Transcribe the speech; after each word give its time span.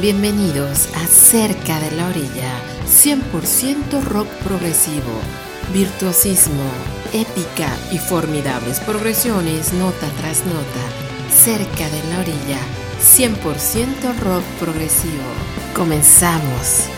Bienvenidos 0.00 0.88
a 0.94 1.04
Cerca 1.08 1.80
de 1.80 1.90
la 1.96 2.06
Orilla, 2.06 2.62
100% 2.86 4.00
rock 4.04 4.28
progresivo, 4.44 5.10
virtuosismo, 5.74 6.62
épica 7.12 7.68
y 7.90 7.98
formidables 7.98 8.78
progresiones 8.78 9.72
nota 9.72 10.08
tras 10.18 10.46
nota. 10.46 11.34
Cerca 11.34 11.90
de 11.90 12.10
la 12.10 12.20
Orilla, 12.20 12.60
100% 13.00 14.20
rock 14.20 14.44
progresivo. 14.60 15.24
Comenzamos. 15.74 16.88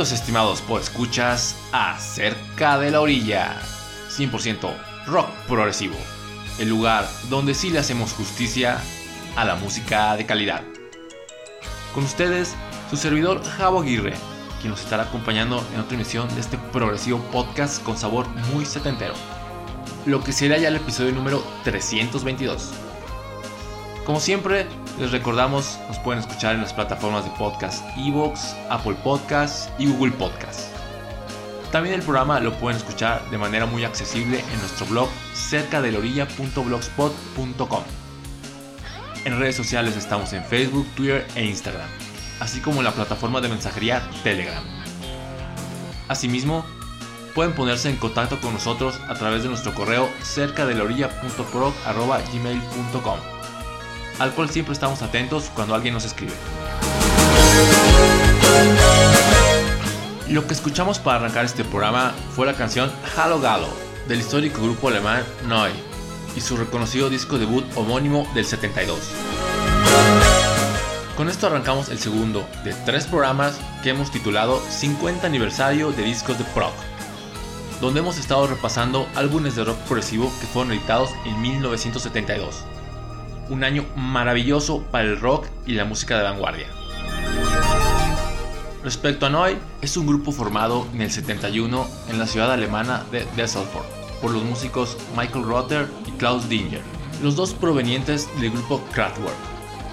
Bienvenidos 0.00 0.18
estimados 0.18 0.62
por 0.62 0.80
escuchas 0.80 1.56
a 1.72 1.98
Cerca 1.98 2.78
de 2.78 2.90
la 2.90 3.02
Orilla, 3.02 3.60
100% 4.08 4.74
rock 5.04 5.28
progresivo, 5.46 5.94
el 6.58 6.70
lugar 6.70 7.06
donde 7.28 7.52
sí 7.52 7.68
le 7.68 7.80
hacemos 7.80 8.14
justicia 8.14 8.78
a 9.36 9.44
la 9.44 9.56
música 9.56 10.16
de 10.16 10.24
calidad. 10.24 10.62
Con 11.92 12.04
ustedes, 12.04 12.54
su 12.88 12.96
servidor 12.96 13.44
Javo 13.44 13.82
Aguirre, 13.82 14.14
quien 14.62 14.70
nos 14.70 14.80
estará 14.80 15.02
acompañando 15.02 15.62
en 15.74 15.80
otra 15.80 15.96
emisión 15.96 16.34
de 16.34 16.40
este 16.40 16.56
progresivo 16.56 17.18
podcast 17.30 17.82
con 17.82 17.98
sabor 17.98 18.26
muy 18.54 18.64
setentero, 18.64 19.12
lo 20.06 20.24
que 20.24 20.32
será 20.32 20.56
ya 20.56 20.68
el 20.68 20.76
episodio 20.76 21.12
número 21.12 21.44
322. 21.64 22.70
Como 24.06 24.18
siempre, 24.18 24.66
les 25.00 25.10
recordamos, 25.12 25.78
nos 25.88 25.98
pueden 25.98 26.20
escuchar 26.20 26.54
en 26.54 26.60
las 26.60 26.74
plataformas 26.74 27.24
de 27.24 27.30
podcast 27.30 27.82
Evox, 27.96 28.54
Apple 28.68 28.96
Podcasts 29.02 29.70
y 29.78 29.86
Google 29.86 30.12
Podcasts. 30.12 30.68
También 31.72 31.94
el 31.94 32.02
programa 32.02 32.38
lo 32.38 32.52
pueden 32.52 32.76
escuchar 32.76 33.22
de 33.30 33.38
manera 33.38 33.64
muy 33.64 33.84
accesible 33.84 34.44
en 34.52 34.58
nuestro 34.58 34.84
blog 34.86 35.08
cerca 35.32 35.80
de 35.80 35.96
orilla.blogspot.com. 35.96 37.82
En 39.24 39.38
redes 39.38 39.56
sociales 39.56 39.96
estamos 39.96 40.34
en 40.34 40.44
Facebook, 40.44 40.86
Twitter 40.94 41.26
e 41.34 41.46
Instagram, 41.46 41.88
así 42.40 42.60
como 42.60 42.80
en 42.80 42.84
la 42.84 42.92
plataforma 42.92 43.40
de 43.40 43.48
mensajería 43.48 44.02
Telegram. 44.22 44.62
Asimismo, 46.08 46.62
pueden 47.34 47.54
ponerse 47.54 47.88
en 47.88 47.96
contacto 47.96 48.38
con 48.40 48.52
nosotros 48.52 49.00
a 49.08 49.14
través 49.14 49.44
de 49.44 49.48
nuestro 49.48 49.74
correo 49.74 50.10
cerca 50.22 50.66
de 50.66 50.74
gmail.com 50.74 51.80
al 54.20 54.32
cual 54.34 54.50
siempre 54.50 54.74
estamos 54.74 55.02
atentos 55.02 55.50
cuando 55.54 55.74
alguien 55.74 55.94
nos 55.94 56.04
escribe. 56.04 56.34
Lo 60.28 60.46
que 60.46 60.54
escuchamos 60.54 61.00
para 61.00 61.18
arrancar 61.18 61.46
este 61.46 61.64
programa 61.64 62.12
fue 62.36 62.46
la 62.46 62.54
canción 62.54 62.92
Halo 63.16 63.40
Galo 63.40 63.68
del 64.06 64.20
histórico 64.20 64.62
grupo 64.62 64.88
alemán 64.88 65.24
Neu 65.48 65.72
y 66.36 66.40
su 66.40 66.56
reconocido 66.56 67.10
disco 67.10 67.38
debut 67.38 67.64
homónimo 67.74 68.30
del 68.34 68.44
72. 68.44 68.98
Con 71.16 71.28
esto 71.28 71.48
arrancamos 71.48 71.88
el 71.88 71.98
segundo 71.98 72.46
de 72.62 72.74
tres 72.84 73.06
programas 73.06 73.58
que 73.82 73.90
hemos 73.90 74.10
titulado 74.10 74.62
50 74.68 75.26
aniversario 75.26 75.92
de 75.92 76.04
discos 76.04 76.38
de 76.38 76.44
prog, 76.44 76.72
donde 77.80 78.00
hemos 78.00 78.18
estado 78.18 78.46
repasando 78.46 79.08
álbumes 79.14 79.56
de 79.56 79.64
rock 79.64 79.78
progresivo 79.78 80.30
que 80.40 80.46
fueron 80.46 80.72
editados 80.72 81.10
en 81.24 81.40
1972 81.40 82.64
un 83.50 83.64
año 83.64 83.84
maravilloso 83.96 84.82
para 84.90 85.04
el 85.04 85.20
rock 85.20 85.46
y 85.66 85.72
la 85.72 85.84
música 85.84 86.16
de 86.16 86.22
vanguardia. 86.22 86.66
Respecto 88.82 89.26
a 89.26 89.30
Neu, 89.30 89.58
es 89.82 89.96
un 89.98 90.06
grupo 90.06 90.32
formado 90.32 90.86
en 90.94 91.02
el 91.02 91.10
71 91.10 91.86
en 92.08 92.18
la 92.18 92.26
ciudad 92.26 92.50
alemana 92.50 93.04
de 93.12 93.26
Düsseldorf 93.36 93.84
por 94.22 94.30
los 94.30 94.42
músicos 94.42 94.96
Michael 95.16 95.44
Rother 95.44 95.88
y 96.06 96.12
Klaus 96.12 96.48
Dinger, 96.48 96.80
los 97.22 97.36
dos 97.36 97.52
provenientes 97.52 98.28
del 98.40 98.50
grupo 98.50 98.82
Kraftwerk, 98.92 99.36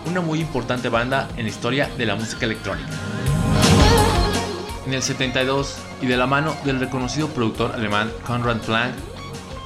una 0.05 0.21
muy 0.21 0.39
importante 0.39 0.89
banda 0.89 1.27
en 1.35 1.43
la 1.43 1.49
historia 1.49 1.89
de 1.97 2.05
la 2.05 2.15
música 2.15 2.45
electrónica. 2.45 2.89
En 4.85 4.93
el 4.93 5.01
72, 5.01 5.77
y 6.01 6.05
de 6.05 6.15
la 6.15 6.27
mano 6.27 6.55
del 6.63 6.79
reconocido 6.79 7.27
productor 7.29 7.73
alemán 7.73 8.11
Konrad 8.25 8.57
Planck, 8.57 8.93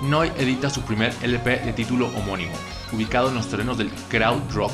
Neu 0.04 0.24
edita 0.24 0.70
su 0.70 0.82
primer 0.82 1.14
LP 1.22 1.60
de 1.60 1.74
título 1.74 2.08
homónimo, 2.18 2.54
ubicado 2.94 3.30
en 3.30 3.36
los 3.36 3.48
terrenos 3.48 3.78
del 3.78 3.90
crowd 4.10 4.42
rock. 4.54 4.74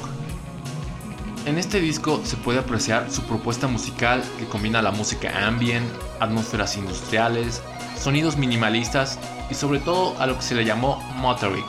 En 1.46 1.58
este 1.58 1.80
disco 1.80 2.22
se 2.24 2.36
puede 2.36 2.60
apreciar 2.60 3.10
su 3.10 3.22
propuesta 3.24 3.68
musical 3.68 4.24
que 4.38 4.46
combina 4.46 4.82
la 4.82 4.92
música 4.92 5.48
ambient, 5.48 5.88
atmósferas 6.20 6.76
industriales, 6.76 7.62
sonidos 7.98 8.38
minimalistas 8.38 9.18
y 9.50 9.54
sobre 9.54 9.80
todo 9.80 10.20
a 10.20 10.28
lo 10.28 10.36
que 10.36 10.42
se 10.42 10.56
le 10.56 10.66
llamó 10.66 11.02
motoring, 11.16 11.64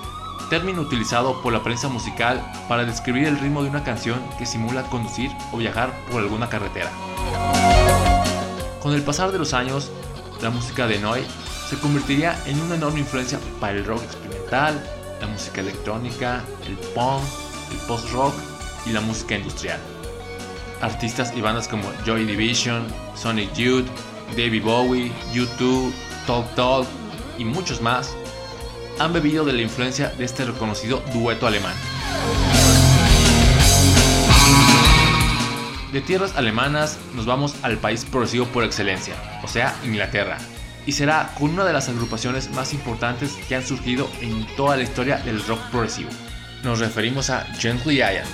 término 0.50 0.82
utilizado 0.82 1.40
por 1.42 1.52
la 1.52 1.62
prensa 1.62 1.88
musical 1.88 2.44
para 2.68 2.84
describir 2.84 3.26
el 3.28 3.38
ritmo 3.38 3.62
de 3.62 3.70
una 3.70 3.84
canción 3.84 4.20
que 4.38 4.46
simula 4.46 4.82
conducir 4.84 5.30
o 5.52 5.58
viajar 5.58 5.92
por 6.10 6.22
alguna 6.22 6.48
carretera. 6.48 6.90
Con 8.82 8.94
el 8.94 9.02
pasar 9.02 9.30
de 9.32 9.38
los 9.38 9.54
años, 9.54 9.90
la 10.42 10.50
música 10.50 10.86
de 10.86 10.98
Noy 10.98 11.24
se 11.68 11.78
convertiría 11.78 12.36
en 12.46 12.60
una 12.60 12.76
enorme 12.76 13.00
influencia 13.00 13.38
para 13.60 13.74
el 13.74 13.84
rock 13.84 14.02
experimental, 14.02 14.82
la 15.20 15.26
música 15.26 15.60
electrónica, 15.60 16.44
el 16.66 16.76
punk, 16.94 17.22
el 17.70 17.78
post-rock 17.86 18.34
y 18.86 18.92
la 18.92 19.00
música 19.00 19.36
industrial. 19.36 19.80
Artistas 20.80 21.32
y 21.36 21.40
bandas 21.40 21.68
como 21.68 21.90
Joy 22.04 22.24
Division, 22.24 22.86
Sonic 23.14 23.52
Youth, 23.54 23.86
David 24.36 24.62
Bowie, 24.62 25.12
U2, 25.32 25.90
Talk 26.26 26.54
Talk 26.54 26.86
y 27.38 27.44
muchos 27.44 27.80
más 27.80 28.14
han 28.98 29.12
bebido 29.12 29.44
de 29.44 29.52
la 29.52 29.62
influencia 29.62 30.10
de 30.10 30.24
este 30.24 30.44
reconocido 30.44 31.02
dueto 31.12 31.46
alemán. 31.46 31.74
De 35.92 36.00
tierras 36.02 36.36
alemanas 36.36 36.98
nos 37.14 37.24
vamos 37.24 37.54
al 37.62 37.78
país 37.78 38.04
progresivo 38.04 38.44
por 38.46 38.62
excelencia, 38.62 39.14
o 39.42 39.48
sea, 39.48 39.74
Inglaterra, 39.84 40.38
y 40.86 40.92
será 40.92 41.32
con 41.38 41.50
una 41.50 41.64
de 41.64 41.72
las 41.72 41.88
agrupaciones 41.88 42.50
más 42.50 42.72
importantes 42.72 43.32
que 43.48 43.54
han 43.54 43.66
surgido 43.66 44.08
en 44.20 44.46
toda 44.56 44.76
la 44.76 44.82
historia 44.82 45.18
del 45.18 45.44
rock 45.46 45.60
progresivo. 45.70 46.10
Nos 46.62 46.80
referimos 46.80 47.30
a 47.30 47.44
Gently 47.58 47.96
Giant. 47.96 48.28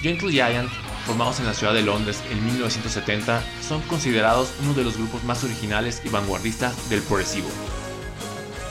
Gently 0.00 0.32
Giant, 0.32 0.70
formados 1.06 1.40
en 1.40 1.46
la 1.46 1.54
ciudad 1.54 1.74
de 1.74 1.82
Londres 1.82 2.22
en 2.30 2.44
1970, 2.44 3.42
son 3.66 3.80
considerados 3.82 4.52
uno 4.62 4.74
de 4.74 4.84
los 4.84 4.96
grupos 4.96 5.24
más 5.24 5.42
originales 5.44 6.02
y 6.04 6.10
vanguardistas 6.10 6.88
del 6.90 7.02
progresivo. 7.02 7.48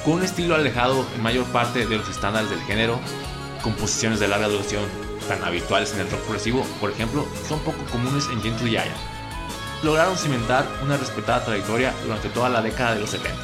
Con 0.06 0.16
un 0.16 0.24
estilo 0.24 0.56
alejado 0.56 1.06
en 1.16 1.24
mayor 1.24 1.46
parte 1.48 1.86
de 1.86 1.98
los 1.98 2.10
estándares 2.10 2.50
del 2.50 2.62
género, 2.62 3.00
composiciones 3.62 4.20
de 4.20 4.28
larga 4.28 4.50
duración 4.50 4.84
tan 5.28 5.44
habituales 5.44 5.94
en 5.94 6.02
el 6.02 6.12
rock 6.12 6.22
progresivo, 6.22 6.66
por 6.80 6.92
ejemplo, 6.92 7.26
son 7.48 7.60
poco 7.62 7.84
comunes 7.86 8.28
en 8.32 8.42
Gently 8.42 8.72
Giant 8.72 9.13
lograron 9.84 10.18
cimentar 10.18 10.66
una 10.82 10.98
respetada 10.98 11.44
trayectoria 11.46 11.94
durante 12.04 12.30
toda 12.30 12.50
la 12.50 12.62
década 12.62 12.96
de 12.96 13.02
los 13.02 13.10
70. 13.12 13.38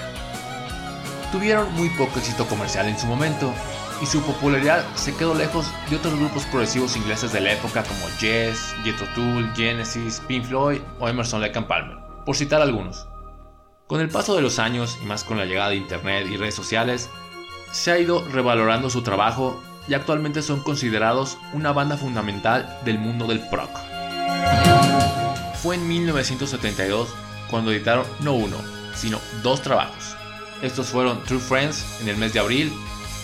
Tuvieron 1.32 1.72
muy 1.74 1.90
poco 1.90 2.20
éxito 2.20 2.46
comercial 2.48 2.88
en 2.88 2.98
su 2.98 3.06
momento, 3.06 3.54
y 4.02 4.06
su 4.06 4.22
popularidad 4.22 4.86
se 4.96 5.16
quedó 5.16 5.34
lejos 5.34 5.68
de 5.90 5.98
otros 5.98 6.18
grupos 6.18 6.46
progresivos 6.46 6.96
ingleses 6.96 7.34
de 7.34 7.42
la 7.42 7.54
época 7.54 7.84
como 7.84 8.08
Yes, 8.20 8.74
Jethro 8.84 9.08
Tull, 9.14 9.52
Genesis, 9.56 10.22
Pink 10.28 10.46
Floyd 10.46 10.80
o 11.00 11.08
Emerson 11.10 11.42
Lake 11.42 11.62
Palmer, 11.62 11.98
por 12.26 12.36
citar 12.36 12.62
algunos. 12.62 13.08
Con 13.88 14.02
el 14.02 14.10
paso 14.10 14.36
de 14.36 14.42
los 14.42 14.60
años 14.60 14.98
y 15.02 15.06
más 15.06 15.24
con 15.24 15.38
la 15.38 15.46
llegada 15.46 15.70
de 15.70 15.76
internet 15.76 16.28
y 16.30 16.38
redes 16.38 16.56
sociales, 16.56 17.10
se 17.72 17.92
ha 17.92 18.00
ido 18.00 18.24
revalorando 18.30 18.90
su 18.90 19.02
trabajo 19.02 19.62
y 19.88 19.94
actualmente 19.94 20.42
son 20.42 20.62
considerados 20.64 21.38
una 21.54 21.72
banda 21.74 21.98
fundamental 21.98 22.80
del 22.86 23.00
mundo 23.00 23.28
del 23.28 23.42
prog 23.50 23.70
fue 25.62 25.76
en 25.76 25.88
1972 25.88 27.10
cuando 27.50 27.72
editaron 27.72 28.06
no 28.22 28.34
uno, 28.34 28.58
sino 28.96 29.20
dos 29.44 29.62
trabajos. 29.62 30.16
Estos 30.62 30.88
fueron 30.88 31.24
True 31.24 31.40
Friends 31.40 32.02
en 32.02 32.10
el 32.10 32.18
mes 32.18 32.34
de 32.34 32.40
abril, 32.40 32.74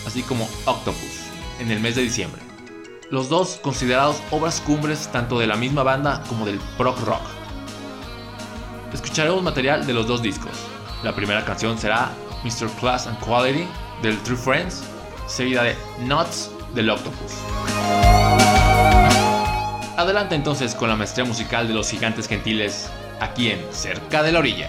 así 0.06 0.22
como 0.22 0.48
Octopus 0.64 1.26
en 1.60 1.70
el 1.70 1.80
mes 1.80 1.96
de 1.96 2.02
diciembre. 2.02 2.42
Los 3.10 3.28
dos 3.28 3.58
considerados 3.62 4.20
obras 4.30 4.60
cumbres 4.60 5.08
tanto 5.12 5.38
de 5.38 5.46
la 5.46 5.56
misma 5.56 5.82
banda 5.82 6.22
como 6.28 6.44
del 6.44 6.58
prog 6.76 6.98
rock. 7.04 7.22
Escucharemos 8.92 9.42
material 9.42 9.86
de 9.86 9.94
los 9.94 10.06
dos 10.06 10.22
discos. 10.22 10.52
La 11.02 11.14
primera 11.14 11.44
canción 11.44 11.78
será 11.78 12.10
Mr. 12.44 12.68
Class 12.80 13.06
and 13.06 13.18
Quality 13.20 13.66
del 14.02 14.18
True 14.22 14.36
Friends, 14.36 14.82
seguida 15.26 15.62
de 15.62 15.76
Nuts 16.00 16.50
del 16.74 16.90
Octopus. 16.90 18.25
Adelante 19.96 20.34
entonces 20.34 20.74
con 20.74 20.90
la 20.90 20.96
maestría 20.96 21.24
musical 21.24 21.68
de 21.68 21.72
los 21.72 21.90
gigantes 21.90 22.28
gentiles, 22.28 22.90
aquí 23.18 23.50
en 23.50 23.64
Cerca 23.72 24.22
de 24.22 24.30
la 24.30 24.40
Orilla. 24.40 24.68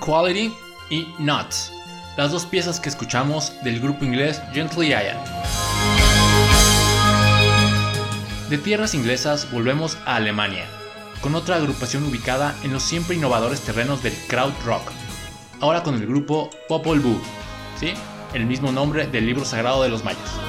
Quality 0.00 0.52
y 0.88 1.08
Nuts, 1.18 1.72
las 2.16 2.32
dos 2.32 2.46
piezas 2.46 2.80
que 2.80 2.88
escuchamos 2.88 3.52
del 3.62 3.80
grupo 3.80 4.04
inglés 4.04 4.40
Gently 4.52 4.86
Giant. 4.86 5.20
De 8.48 8.58
tierras 8.58 8.94
inglesas 8.94 9.50
volvemos 9.52 9.98
a 10.06 10.16
Alemania, 10.16 10.64
con 11.20 11.34
otra 11.34 11.56
agrupación 11.56 12.04
ubicada 12.04 12.56
en 12.64 12.72
los 12.72 12.82
siempre 12.82 13.14
innovadores 13.14 13.60
terrenos 13.60 14.02
del 14.02 14.14
crowd 14.26 14.52
rock, 14.64 14.90
ahora 15.60 15.82
con 15.82 15.94
el 15.94 16.06
grupo 16.06 16.50
Popol 16.68 17.00
Vuh, 17.00 17.20
¿sí? 17.78 17.92
el 18.34 18.46
mismo 18.46 18.72
nombre 18.72 19.06
del 19.06 19.26
libro 19.26 19.44
sagrado 19.44 19.82
de 19.82 19.90
los 19.90 20.02
mayas. 20.02 20.40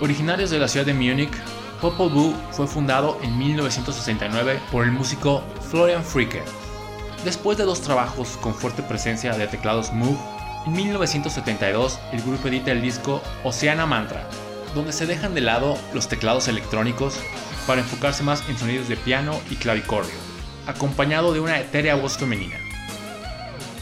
Originarios 0.00 0.50
de 0.50 0.58
la 0.58 0.68
ciudad 0.68 0.86
de 0.86 0.94
Múnich, 0.94 1.32
Popol 1.80 2.10
Vuh 2.10 2.34
fue 2.52 2.66
fundado 2.66 3.18
en 3.22 3.36
1969 3.38 4.60
por 4.70 4.84
el 4.84 4.92
músico 4.92 5.42
Florian 5.70 6.04
Fricke. 6.04 6.59
Después 7.24 7.58
de 7.58 7.64
dos 7.64 7.82
trabajos 7.82 8.38
con 8.40 8.54
fuerte 8.54 8.82
presencia 8.82 9.32
de 9.34 9.46
teclados 9.46 9.92
Moog, 9.92 10.16
en 10.66 10.72
1972 10.72 11.98
el 12.12 12.22
grupo 12.22 12.48
edita 12.48 12.72
el 12.72 12.80
disco 12.80 13.22
Oceana 13.44 13.84
Mantra, 13.84 14.26
donde 14.74 14.92
se 14.92 15.06
dejan 15.06 15.34
de 15.34 15.42
lado 15.42 15.76
los 15.92 16.08
teclados 16.08 16.48
electrónicos 16.48 17.18
para 17.66 17.82
enfocarse 17.82 18.22
más 18.22 18.42
en 18.48 18.56
sonidos 18.58 18.88
de 18.88 18.96
piano 18.96 19.38
y 19.50 19.56
clavicordio. 19.56 20.14
acompañado 20.66 21.32
de 21.32 21.40
una 21.40 21.58
etérea 21.58 21.94
voz 21.96 22.16
femenina. 22.16 22.56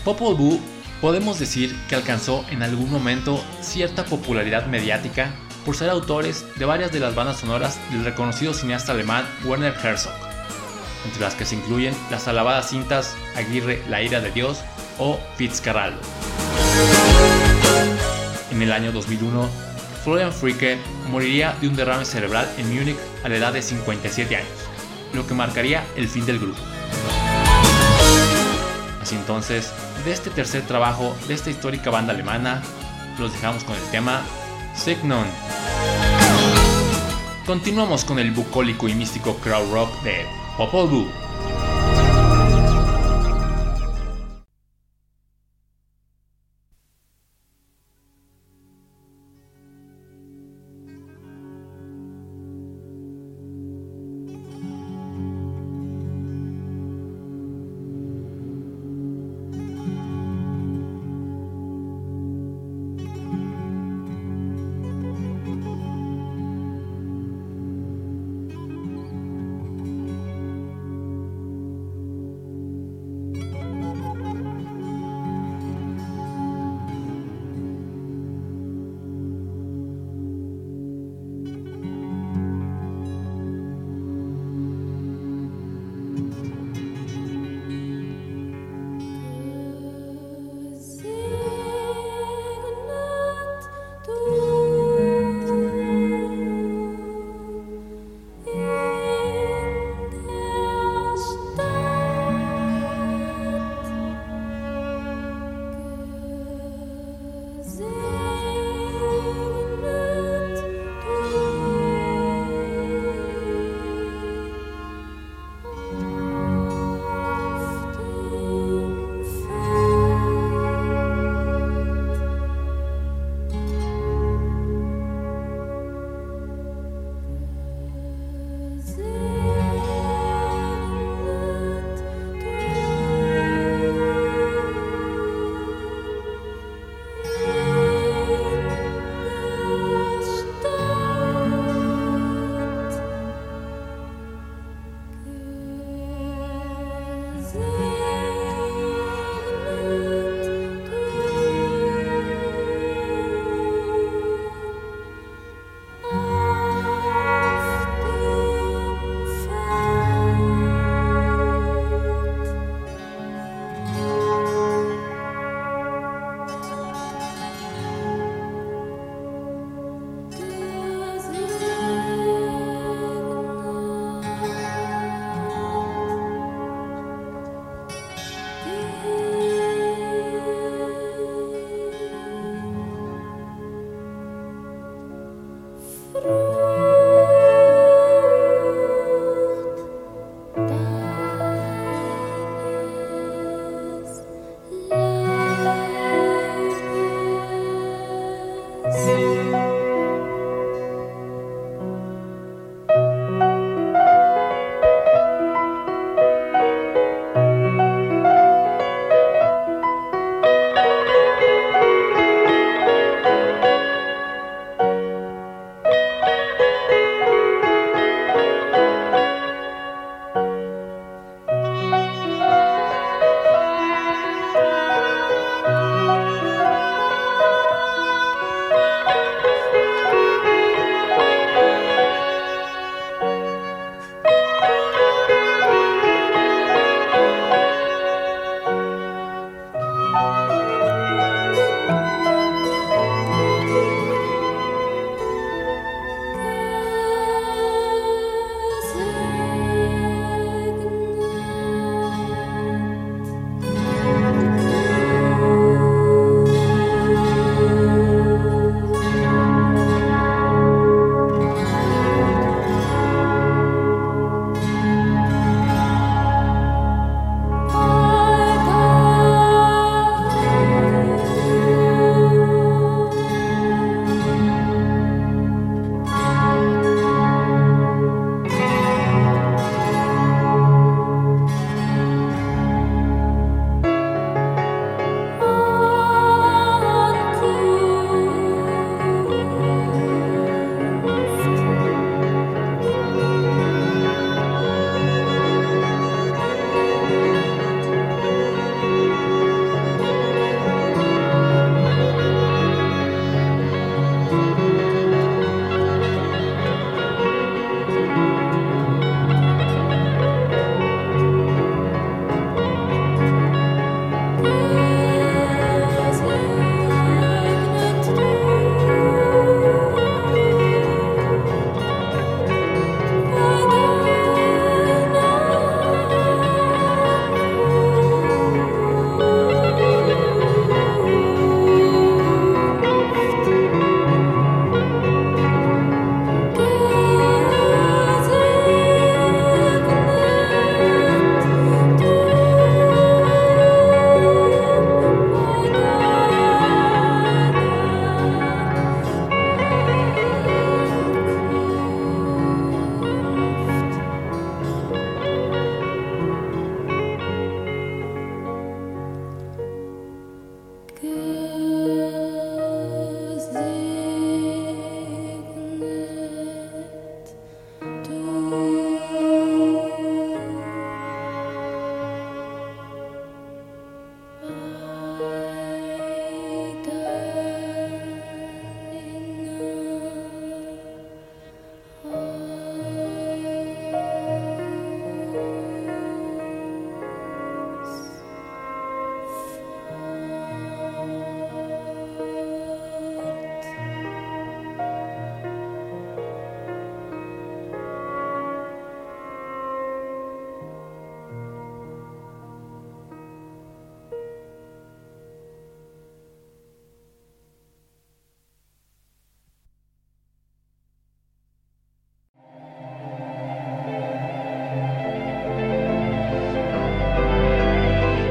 Popol 0.05 0.37
Vuh 0.37 0.61
podemos 1.01 1.39
decir 1.39 1.77
que 1.89 1.95
alcanzó 1.95 2.45
en 2.51 2.63
algún 2.63 2.91
momento 2.91 3.45
cierta 3.61 4.05
popularidad 4.05 4.67
mediática 4.67 5.33
por 5.65 5.77
ser 5.77 5.91
autores 5.91 6.45
de 6.57 6.65
varias 6.65 6.91
de 6.93 7.01
las 7.01 7.15
bandas 7.15 7.41
sonoras 7.41 7.79
del 7.91 8.05
reconocido 8.05 8.55
cineasta 8.55 8.93
alemán 8.93 9.29
Werner 9.45 9.75
Herzog, 9.83 10.28
entre 11.05 11.21
las 11.21 11.35
que 11.35 11.45
se 11.45 11.55
incluyen 11.55 11.95
las 12.11 12.29
alabadas 12.29 12.71
cintas 12.71 13.15
Aguirre, 13.37 13.83
La 13.89 14.03
ira 14.03 14.21
de 14.21 14.31
Dios 14.31 14.63
o 14.99 15.19
Fitzcarraldo. 15.37 16.01
En 18.51 18.63
el 18.63 18.73
año 18.73 18.93
2001, 18.93 19.49
Florian 20.05 20.33
Fricke 20.33 20.79
moriría 21.11 21.55
de 21.61 21.69
un 21.69 21.77
derrame 21.77 22.05
cerebral 22.05 22.49
en 22.57 22.75
Múnich 22.75 22.97
a 23.25 23.29
la 23.29 23.37
edad 23.37 23.53
de 23.53 23.63
57 23.63 24.37
años, 24.37 24.49
lo 25.13 25.27
que 25.27 25.35
marcaría 25.35 25.85
el 25.97 26.09
fin 26.09 26.25
del 26.27 26.39
grupo. 26.39 26.59
Así 29.01 29.15
entonces, 29.15 29.73
de 30.05 30.13
este 30.13 30.31
tercer 30.31 30.63
trabajo 30.63 31.17
de 31.29 31.35
esta 31.35 31.51
histórica 31.51 31.91
banda 31.91 32.13
alemana, 32.13 32.63
los 33.19 33.33
dejamos 33.33 33.65
con 33.65 33.77
el 33.77 33.85
tema 33.91 34.23
Signon. 34.75 35.27
Continuamos 37.47 38.05
con 38.05 38.19
el 38.19 38.31
bucólico 38.31 38.89
y 38.89 38.95
místico 38.95 39.37
crowd 39.37 39.73
rock 39.73 40.03
de 40.03 40.27
Popol 40.59 40.89
Vuh. 40.91 41.28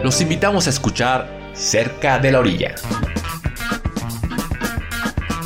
Los 0.08 0.22
invitamos 0.22 0.68
a 0.68 0.70
escuchar 0.70 1.52
Cerca 1.54 2.18
de 2.18 2.32
la 2.32 2.40
Orilla. 2.40 2.76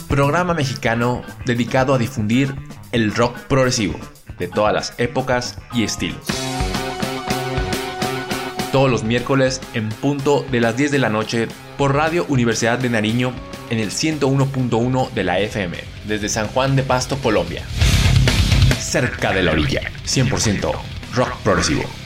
Programa 0.08 0.54
mexicano 0.54 1.24
dedicado 1.47 1.95
a 1.95 1.97
difundir 1.97 2.54
el 2.91 3.12
rock 3.15 3.39
progresivo 3.47 3.95
de 4.38 4.47
todas 4.47 4.71
las 4.71 4.93
épocas 5.00 5.58
y 5.74 5.84
estilos. 5.84 6.21
Todos 8.71 8.91
los 8.91 9.04
miércoles 9.04 9.62
en 9.74 9.89
punto 9.89 10.45
de 10.52 10.62
las 10.62 10.78
10 10.78 10.91
de 10.91 11.00
la 11.00 11.10
noche 11.10 11.47
por 11.76 11.95
Radio 11.95 12.28
Universidad 12.30 12.78
de 12.78 12.91
Nariño 12.91 13.34
en 13.71 13.80
el 13.80 13.89
101.1 13.89 15.10
de 15.10 15.24
la 15.24 15.39
FM, 15.39 15.76
desde 16.06 16.30
San 16.30 16.45
Juan 16.50 16.76
de 16.76 16.84
Pasto, 16.84 17.17
Colombia. 17.17 17.63
Cerca 18.80 19.32
de 19.32 19.41
la 19.41 19.54
orilla, 19.54 19.82
100% 20.06 20.71
rock 21.15 21.36
progresivo. 21.38 22.00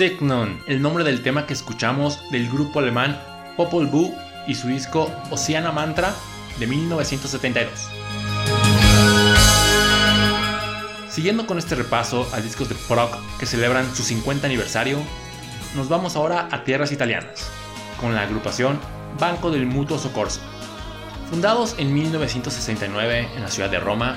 Signon, 0.00 0.62
el 0.66 0.80
nombre 0.80 1.04
del 1.04 1.22
tema 1.22 1.44
que 1.44 1.52
escuchamos 1.52 2.22
del 2.30 2.48
grupo 2.48 2.78
alemán 2.78 3.20
Popol 3.54 3.86
Vuh 3.86 4.14
y 4.46 4.54
su 4.54 4.66
disco 4.68 5.12
Oceana 5.30 5.72
Mantra 5.72 6.14
de 6.58 6.66
1972. 6.66 7.70
Siguiendo 11.10 11.46
con 11.46 11.58
este 11.58 11.74
repaso 11.74 12.26
a 12.32 12.40
discos 12.40 12.70
de 12.70 12.76
prog 12.88 13.10
que 13.38 13.44
celebran 13.44 13.94
su 13.94 14.02
50 14.02 14.46
aniversario, 14.46 14.96
nos 15.76 15.90
vamos 15.90 16.16
ahora 16.16 16.48
a 16.50 16.64
tierras 16.64 16.92
italianas, 16.92 17.50
con 18.00 18.14
la 18.14 18.22
agrupación 18.22 18.80
Banco 19.18 19.50
del 19.50 19.66
Mutuo 19.66 19.98
Soccorso. 19.98 20.40
Fundados 21.28 21.74
en 21.76 21.92
1969 21.92 23.28
en 23.36 23.42
la 23.42 23.50
ciudad 23.50 23.68
de 23.68 23.80
Roma, 23.80 24.16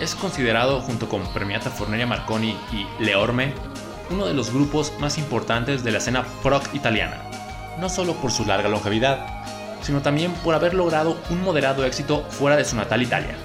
es 0.00 0.14
considerado 0.14 0.80
junto 0.80 1.06
con 1.06 1.30
Premiata 1.34 1.70
Forneria 1.70 2.06
Marconi 2.06 2.56
y 2.72 2.86
Leorme 3.02 3.52
uno 4.10 4.26
de 4.26 4.34
los 4.34 4.52
grupos 4.52 4.92
más 5.00 5.18
importantes 5.18 5.84
de 5.84 5.90
la 5.90 5.98
escena 5.98 6.24
prog 6.42 6.62
italiana, 6.72 7.22
no 7.78 7.88
solo 7.88 8.14
por 8.14 8.30
su 8.30 8.44
larga 8.44 8.68
longevidad, 8.68 9.26
sino 9.82 10.02
también 10.02 10.32
por 10.44 10.54
haber 10.54 10.74
logrado 10.74 11.18
un 11.30 11.42
moderado 11.42 11.84
éxito 11.84 12.24
fuera 12.30 12.56
de 12.56 12.64
su 12.64 12.76
natal 12.76 13.02
Italia. 13.02 13.36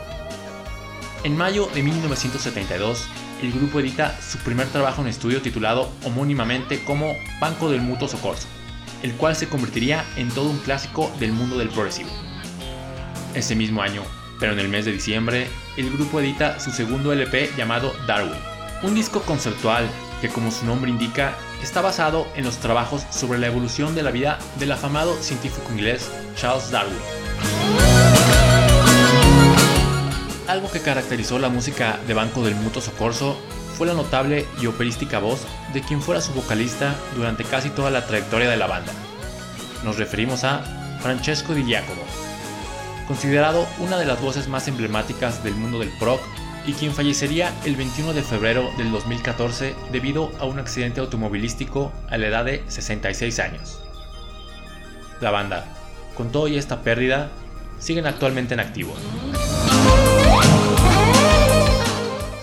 En 1.24 1.38
mayo 1.38 1.68
de 1.74 1.84
1972, 1.84 3.08
el 3.42 3.52
grupo 3.52 3.80
edita 3.80 4.18
su 4.22 4.38
primer 4.40 4.68
trabajo 4.68 5.02
en 5.02 5.08
estudio 5.08 5.42
titulado 5.42 5.90
homónimamente 6.04 6.84
como 6.84 7.14
Banco 7.40 7.70
del 7.70 7.82
Mutuo 7.82 8.08
Socorso, 8.08 8.48
el 9.04 9.14
cual 9.14 9.36
se 9.36 9.48
convertiría 9.48 10.06
en 10.16 10.30
todo 10.30 10.50
un 10.50 10.60
clásico 10.60 11.12
del 11.20 11.34
mundo 11.34 11.58
del 11.58 11.70
progresivo. 11.70 12.10
Ese 13.34 13.56
mismo 13.56 13.82
año, 13.82 14.02
pero 14.40 14.54
en 14.54 14.60
el 14.60 14.70
mes 14.70 14.86
de 14.86 14.92
diciembre, 14.92 15.48
el 15.78 15.92
grupo 15.92 16.20
edita 16.20 16.60
su 16.60 16.72
segundo 16.72 17.12
LP 17.12 17.52
llamado 17.58 17.94
Darwin, 18.08 18.40
un 18.82 18.96
disco 18.96 19.22
conceptual 19.22 19.88
que 20.24 20.30
como 20.30 20.52
su 20.52 20.66
nombre 20.66 20.90
indica, 20.90 21.36
está 21.62 21.82
basado 21.82 22.26
en 22.38 22.46
los 22.46 22.56
trabajos 22.60 23.06
sobre 23.10 23.40
la 23.40 23.48
evolución 23.48 23.94
de 23.94 24.04
la 24.04 24.12
vida 24.12 24.40
del 24.58 24.72
afamado 24.72 25.22
científico 25.22 25.70
inglés 25.70 26.10
Charles 26.38 26.72
Darwin. 26.72 26.96
Algo 30.48 30.72
que 30.72 30.80
caracterizó 30.80 31.40
la 31.40 31.50
música 31.50 32.00
de 32.08 32.14
Banco 32.14 32.42
del 32.42 32.56
Mutuo 32.56 32.82
Socorso 32.82 33.38
fue 33.78 33.86
la 33.86 33.96
notable 33.96 34.46
y 34.62 34.68
operística 34.68 35.20
voz 35.20 35.42
de 35.74 35.82
quien 35.82 36.02
fuera 36.02 36.22
su 36.22 36.32
vocalista 36.32 36.96
durante 37.18 37.44
casi 37.44 37.70
toda 37.70 37.92
la 37.92 38.08
trayectoria 38.08 38.50
de 38.50 38.56
la 38.56 38.68
banda. 38.68 38.94
Nos 39.84 39.98
referimos 39.98 40.46
a 40.46 40.64
Francesco 41.02 41.54
Di 41.54 41.66
Giacomo, 41.66 42.04
considerado 43.10 43.68
una 43.80 43.98
de 43.98 44.06
las 44.06 44.22
voces 44.22 44.48
más 44.48 44.70
emblemáticas 44.70 45.44
del 45.44 45.56
mundo 45.56 45.80
del 45.80 45.92
prog 46.00 46.22
y 46.66 46.74
quien 46.74 46.94
fallecería 46.94 47.54
el 47.66 47.76
21 47.76 48.14
de 48.14 48.22
febrero 48.22 48.70
del 48.78 48.92
2014 48.92 49.76
debido 49.92 50.32
a 50.40 50.46
un 50.46 50.60
accidente 50.60 51.02
automovilístico 51.02 51.92
a 52.10 52.18
la 52.18 52.28
edad 52.28 52.46
de 52.46 52.64
66 52.68 53.40
años. 53.40 53.80
La 55.20 55.32
banda, 55.32 55.66
con 56.16 56.32
todo 56.32 56.48
y 56.48 56.58
esta 56.58 56.82
pérdida, 56.82 57.30
siguen 57.80 58.08
actualmente 58.08 58.54
en 58.54 58.60
activo. 58.60 58.94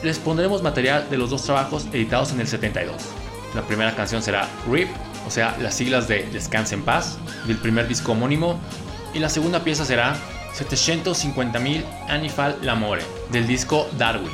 Les 0.02 0.18
pondremos 0.18 0.62
material 0.62 1.08
de 1.10 1.18
los 1.18 1.30
dos 1.30 1.42
trabajos 1.42 1.86
editados 1.92 2.32
en 2.32 2.40
el 2.40 2.46
72. 2.46 2.96
La 3.54 3.62
primera 3.62 3.94
canción 3.94 4.22
será 4.22 4.48
RIP, 4.70 4.88
o 5.26 5.30
sea, 5.30 5.56
las 5.60 5.74
siglas 5.74 6.08
de 6.08 6.24
Descanse 6.30 6.74
en 6.74 6.82
Paz, 6.82 7.18
del 7.46 7.58
primer 7.58 7.88
disco 7.88 8.12
homónimo, 8.12 8.58
y 9.12 9.18
la 9.18 9.28
segunda 9.28 9.64
pieza 9.64 9.84
será 9.84 10.16
750.000 10.54 11.84
Anifal 12.08 12.58
L'Amore 12.62 13.02
del 13.30 13.46
disco 13.46 13.88
Darwin. 13.96 14.30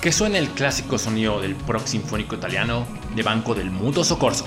Que 0.00 0.12
suena 0.12 0.38
el 0.38 0.48
clásico 0.50 0.98
sonido 0.98 1.40
del 1.40 1.56
proc 1.56 1.86
sinfónico 1.86 2.36
italiano 2.36 2.86
de 3.14 3.22
Banco 3.22 3.54
del 3.54 3.70
Mutuo 3.70 4.04
Soccorso. 4.04 4.46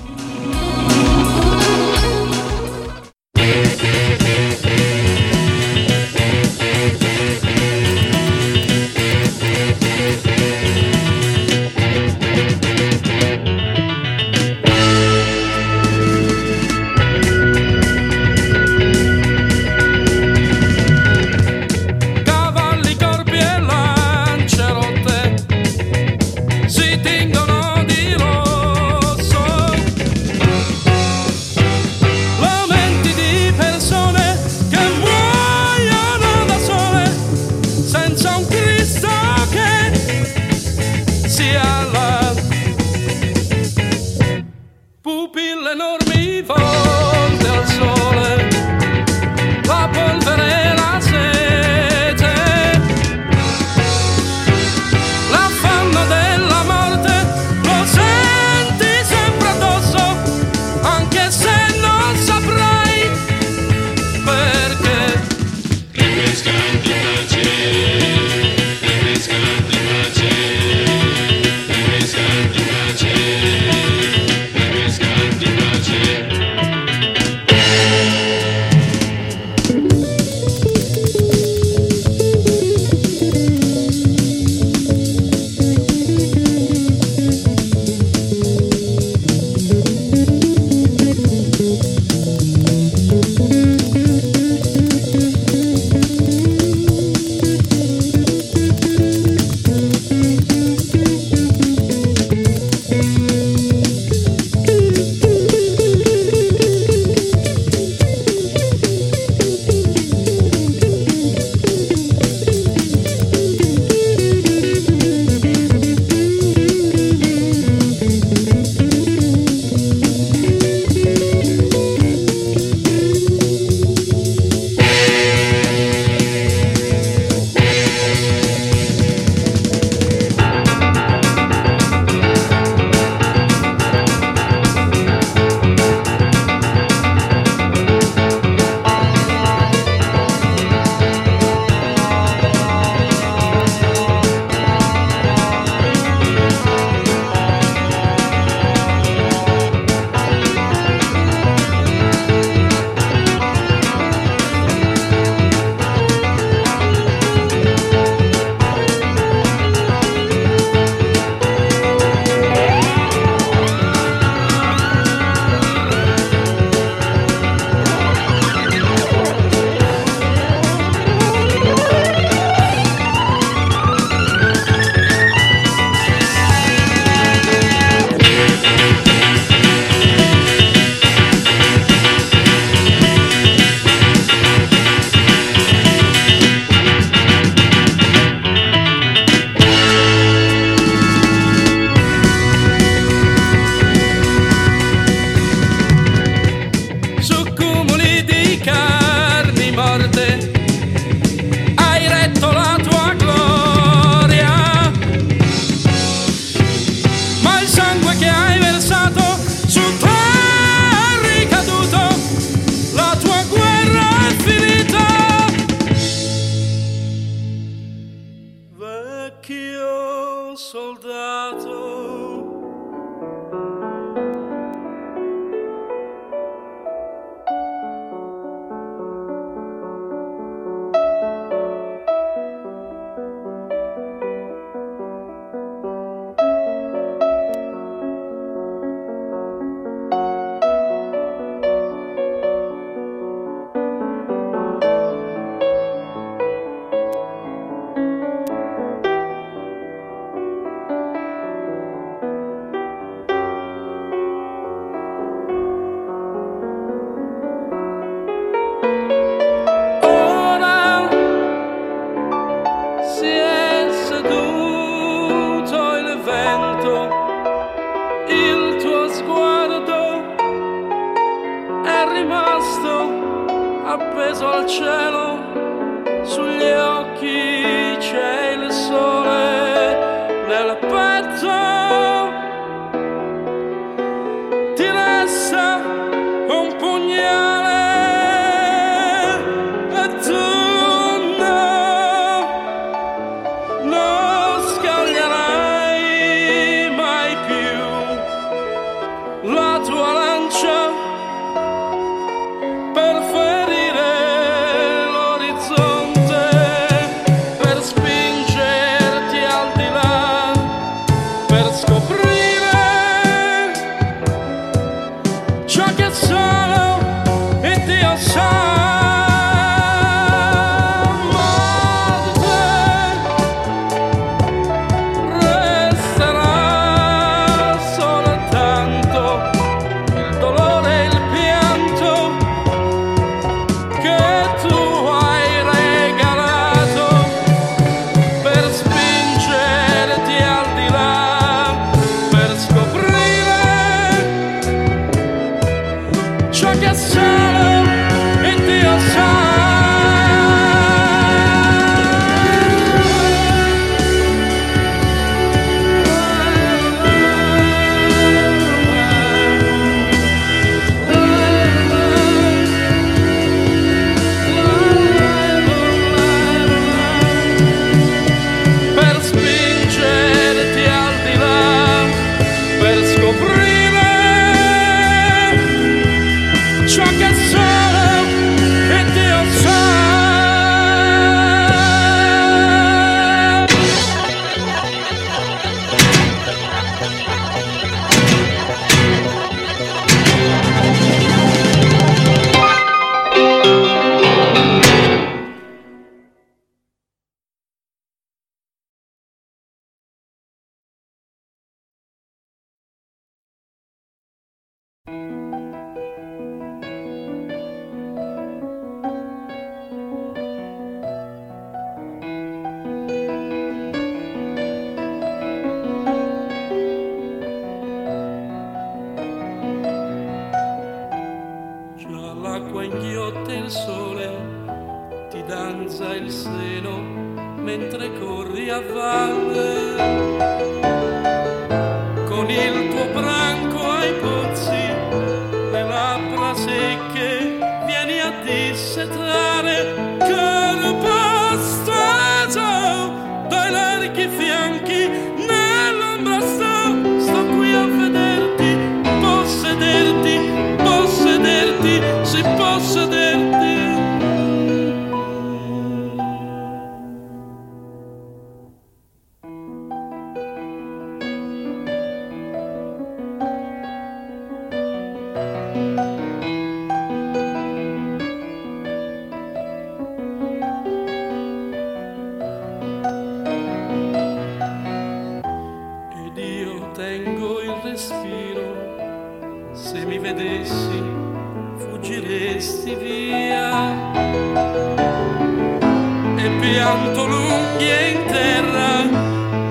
L'unghie 487.80 488.10
in 488.12 488.24
terra, 488.26 489.04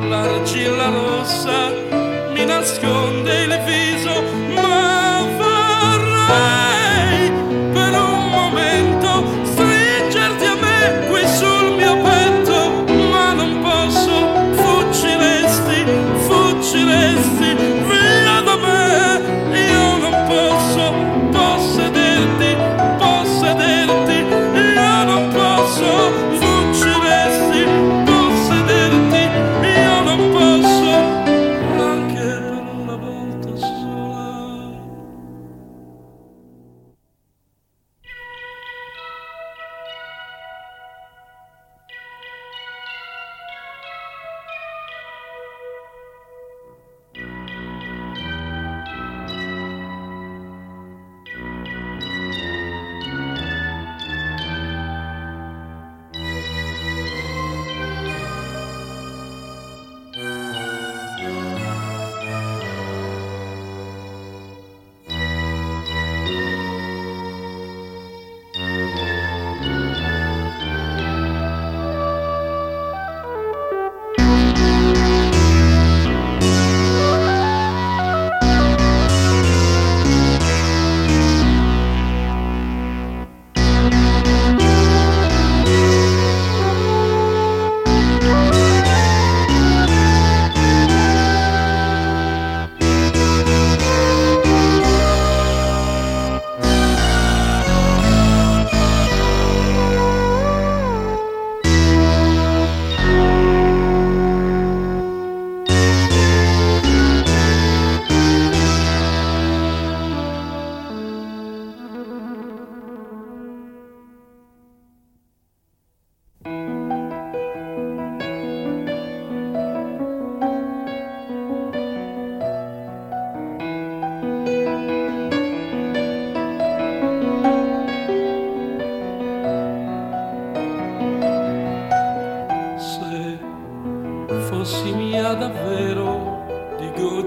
l'argilla 0.09 0.89
rossa 0.89 1.71
mi 2.33 2.45
nasconde 2.45 3.43
il 3.43 3.59
viso, 3.65 4.23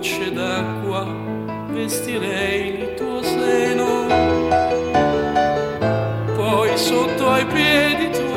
gocce 0.03 0.33
d'acqua 0.33 1.07
vestirei 1.69 2.81
il 2.81 2.95
tuo 2.95 3.23
seno, 3.23 4.09
poi 6.35 6.77
sotto 6.77 7.31
ai 7.31 7.47
piedi 7.47 8.11
tuoi, 8.11 8.32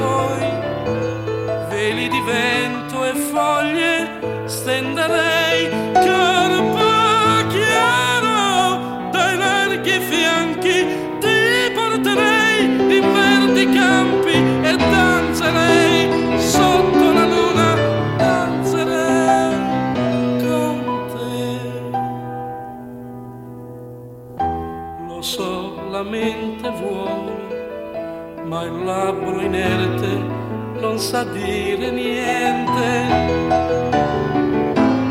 il 28.66 28.84
labbro 28.84 29.42
inerte 29.42 30.44
non 30.80 30.98
sa 30.98 31.24
dire 31.24 31.92
niente. 31.92 32.90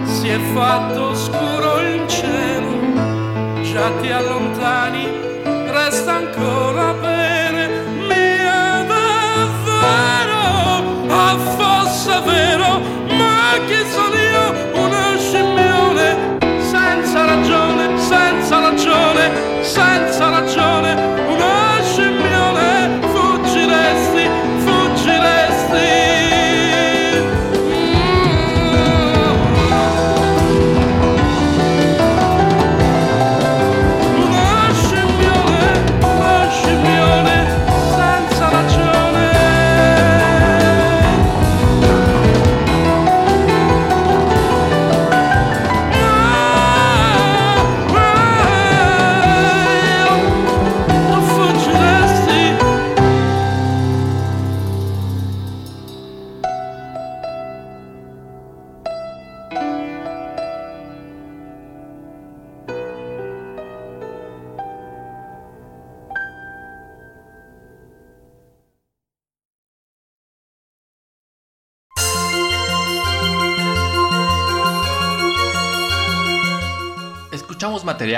Si 0.05 0.29
è 0.29 0.39
fatto 0.55 1.15
scuro 1.15 1.81
il 1.81 2.07
cielo, 2.07 3.63
già 3.63 3.91
ti 4.01 4.11
allontani, 4.11 5.07
resta 5.71 6.15
ancora 6.17 6.94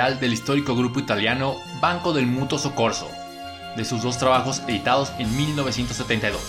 Del 0.07 0.31
histórico 0.31 0.73
grupo 0.73 1.01
italiano 1.01 1.57
Banco 1.81 2.13
del 2.13 2.27
Mutuo 2.27 2.57
Soccorso, 2.57 3.09
de 3.75 3.83
sus 3.83 4.01
dos 4.01 4.17
trabajos 4.17 4.63
editados 4.65 5.11
en 5.19 5.35
1972, 5.35 6.41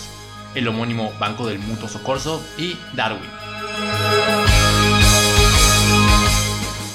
el 0.55 0.65
homónimo 0.69 1.11
Banco 1.19 1.45
del 1.45 1.59
Mutuo 1.59 1.89
Soccorso 1.89 2.41
y 2.57 2.77
Darwin. 2.95 3.29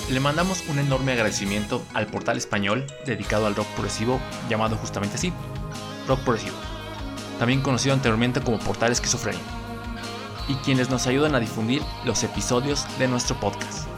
Le 0.08 0.20
mandamos 0.20 0.64
un 0.66 0.78
enorme 0.78 1.12
agradecimiento 1.12 1.84
al 1.92 2.06
portal 2.06 2.38
español 2.38 2.86
dedicado 3.04 3.46
al 3.46 3.54
rock 3.54 3.68
progresivo 3.74 4.18
llamado 4.48 4.76
justamente 4.76 5.16
así, 5.16 5.34
Rock 6.08 6.20
Progresivo, 6.20 6.56
también 7.38 7.60
conocido 7.60 7.94
anteriormente 7.94 8.40
como 8.40 8.58
Portal 8.58 8.90
Esquizofrenia, 8.90 9.42
y 10.48 10.54
quienes 10.54 10.88
nos 10.88 11.06
ayudan 11.06 11.34
a 11.34 11.40
difundir 11.40 11.82
los 12.06 12.24
episodios 12.24 12.86
de 12.98 13.06
nuestro 13.06 13.38
podcast. 13.38 13.93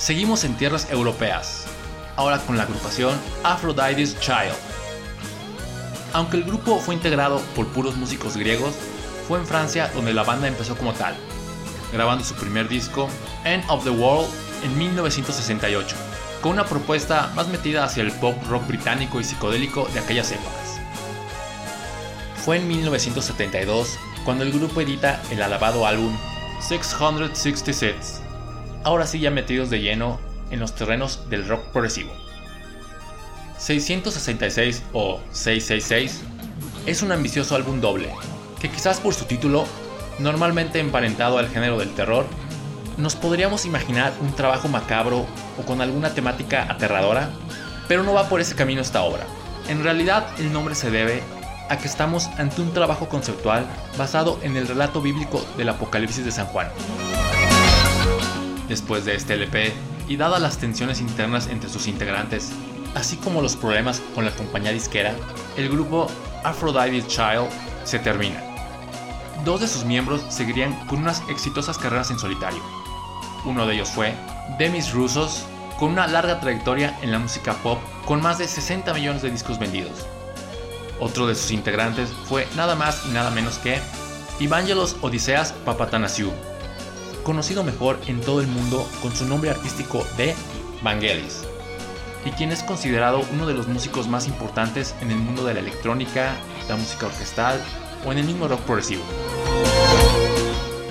Seguimos 0.03 0.43
en 0.43 0.57
tierras 0.57 0.91
europeas, 0.91 1.63
ahora 2.17 2.39
con 2.39 2.57
la 2.57 2.65
agrupación 2.65 3.17
Aphrodite's 3.45 4.19
Child. 4.19 4.53
Aunque 6.13 6.39
el 6.39 6.43
grupo 6.43 6.81
fue 6.81 6.97
integrado 6.97 7.41
por 7.55 7.69
puros 7.69 7.95
músicos 7.95 8.37
griegos, 8.37 8.75
fue 9.29 9.39
en 9.39 9.47
Francia 9.47 9.93
donde 9.95 10.13
la 10.13 10.25
banda 10.25 10.49
empezó 10.49 10.77
como 10.77 10.93
tal, 10.93 11.15
grabando 11.93 12.25
su 12.25 12.35
primer 12.35 12.69
disco, 12.69 13.09
End 13.45 13.63
of 13.69 13.85
the 13.85 13.91
World, 13.91 14.29
en 14.65 14.77
1968, 14.77 15.95
con 16.41 16.51
una 16.51 16.65
propuesta 16.65 17.31
más 17.37 17.47
metida 17.47 17.85
hacia 17.85 18.03
el 18.03 18.11
pop 18.11 18.35
rock 18.49 18.67
británico 18.67 19.21
y 19.21 19.25
psicodélico 19.25 19.89
de 19.95 20.01
aquellas 20.01 20.33
épocas. 20.33 20.81
Fue 22.45 22.57
en 22.57 22.67
1972 22.67 24.01
cuando 24.25 24.43
el 24.43 24.51
grupo 24.51 24.81
edita 24.81 25.23
el 25.31 25.41
alabado 25.41 25.87
álbum 25.87 26.19
666, 26.59 28.22
ahora 28.85 29.07
sí 29.07 29.21
ya 29.21 29.31
metidos 29.31 29.71
de 29.71 29.81
lleno 29.81 30.19
en 30.51 30.61
los 30.61 30.75
terrenos 30.75 31.29
del 31.31 31.47
rock 31.49 31.65
progresivo. 31.73 32.13
666 33.59 34.83
o 34.93 35.21
666 35.31 36.23
es 36.87 37.03
un 37.03 37.13
ambicioso 37.13 37.55
álbum 37.55 37.81
doble, 37.81 38.13
que 38.61 38.69
quizás 38.69 38.99
por 38.99 39.15
su 39.15 39.25
título, 39.25 39.67
normalmente 40.19 40.81
emparentado 40.81 41.39
al 41.39 41.49
género 41.49 41.79
del 41.79 41.95
terror, 41.95 42.27
nos 42.97 43.15
podríamos 43.15 43.65
imaginar 43.65 44.13
un 44.21 44.33
trabajo 44.35 44.69
macabro 44.69 45.27
o 45.59 45.63
con 45.65 45.81
alguna 45.81 46.13
temática 46.13 46.67
aterradora, 46.69 47.31
pero 47.89 48.03
no 48.03 48.13
va 48.13 48.29
por 48.29 48.41
ese 48.41 48.55
camino 48.55 48.81
esta 48.81 49.03
obra. 49.03 49.27
En 49.69 49.83
realidad 49.83 50.27
el 50.39 50.53
nombre 50.53 50.75
se 50.75 50.91
debe 50.91 51.23
a 51.69 51.79
que 51.79 51.87
estamos 51.87 52.27
ante 52.39 52.61
un 52.61 52.73
trabajo 52.75 53.09
conceptual 53.09 53.65
basado 53.97 54.39
en 54.43 54.57
el 54.57 54.69
relato 54.69 55.01
bíblico 55.01 55.45
del 55.57 55.69
Apocalipsis 55.69 56.25
de 56.25 56.33
San 56.33 56.47
Juan. 56.47 56.69
Después 58.73 59.05
de 59.05 59.15
este 59.15 59.35
LP, 59.35 59.71
y 60.09 60.17
dadas 60.17 60.41
las 60.41 60.57
tensiones 60.57 61.03
internas 61.03 61.47
entre 61.49 61.69
sus 61.69 61.89
integrantes, 61.89 62.53
así 62.95 63.19
como 63.19 63.43
los 63.43 63.55
problemas 63.55 64.01
con 64.15 64.25
la 64.25 64.31
compañía 64.31 64.73
disquera, 64.73 65.15
el 65.59 65.69
grupo 65.69 66.07
Aphrodite 66.43 67.07
Child 67.07 67.51
se 67.85 67.99
termina. 67.99 68.43
Dos 69.45 69.61
de 69.61 69.69
sus 69.69 69.85
miembros 69.85 70.23
seguirían 70.31 70.73
con 70.87 71.01
unas 71.01 71.23
exitosas 71.29 71.77
carreras 71.77 72.11
en 72.11 72.19
solitario. 72.19 72.63
Uno 73.45 73.67
de 73.67 73.75
ellos 73.75 73.91
fue 73.91 74.15
Demis 74.59 74.95
Roussos, 74.95 75.45
con 75.79 75.91
una 75.91 76.07
larga 76.07 76.41
trayectoria 76.41 76.99
en 77.03 77.13
la 77.13 77.19
música 77.19 77.53
pop 77.53 77.79
con 78.07 78.23
más 78.23 78.39
de 78.39 78.49
60 78.49 78.95
millones 78.95 79.21
de 79.21 79.31
discos 79.31 79.59
vendidos. 79.59 80.07
Otro 80.99 81.27
de 81.27 81.35
sus 81.35 81.51
integrantes 81.51 82.09
fue 82.27 82.49
nada 82.57 82.75
más 82.75 83.05
y 83.05 83.11
nada 83.11 83.31
menos 83.33 83.59
que 83.59 83.79
Evangelos 84.41 84.97
Odiseas 85.03 85.53
Papatanasiou, 85.67 86.33
conocido 87.23 87.65
mejor 87.65 87.99
en 88.07 88.21
todo 88.21 88.41
el 88.41 88.47
mundo 88.47 88.89
con 89.01 89.15
su 89.15 89.25
nombre 89.27 89.51
artístico 89.51 90.07
de 90.17 90.35
Vangelis, 90.83 91.43
y 92.25 92.31
quien 92.31 92.53
es 92.53 92.63
considerado 92.63 93.23
uno 93.33 93.47
de 93.47 93.55
los 93.55 93.69
músicos 93.69 94.09
más 94.09 94.27
importantes 94.27 94.95
en 95.01 95.11
el 95.11 95.19
mundo 95.19 95.45
de 95.45 95.55
la 95.55 95.61
electrónica, 95.61 96.35
la 96.69 96.77
música 96.77 97.07
orquestal 97.07 97.61
o 98.05 98.13
en 98.13 98.19
el 98.19 98.25
mismo 98.25 98.49
rock 98.49 98.61
progresivo. 98.61 99.03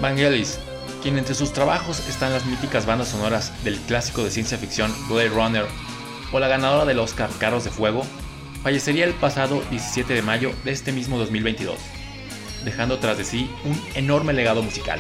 Vangelis, 0.02 0.60
quien 1.02 1.18
entre 1.18 1.36
sus 1.36 1.54
trabajos 1.54 2.08
están 2.08 2.34
las 2.34 2.46
míticas 2.46 2.86
bandas 2.86 3.10
sonoras 3.10 3.64
del 3.64 3.80
clásico 3.80 4.24
de 4.24 4.32
ciencia 4.32 4.58
ficción 4.58 4.94
Blade 5.08 5.30
Runner 5.30 5.66
o 6.32 6.40
la 6.40 6.48
ganadora 6.48 6.86
del 6.86 7.00
Oscar 7.00 7.30
Carros 7.40 7.64
de 7.64 7.72
Fuego, 7.72 8.06
fallecería 8.64 9.06
el 9.06 9.14
pasado 9.14 9.62
17 9.70 10.14
de 10.14 10.22
mayo 10.22 10.52
de 10.64 10.72
este 10.72 10.92
mismo 10.92 11.18
2022, 11.18 11.78
dejando 12.64 13.00
tras 13.00 13.18
de 13.18 13.26
sí 13.26 13.50
un 13.66 13.82
enorme 13.96 14.34
legado 14.34 14.62
musical. 14.64 15.00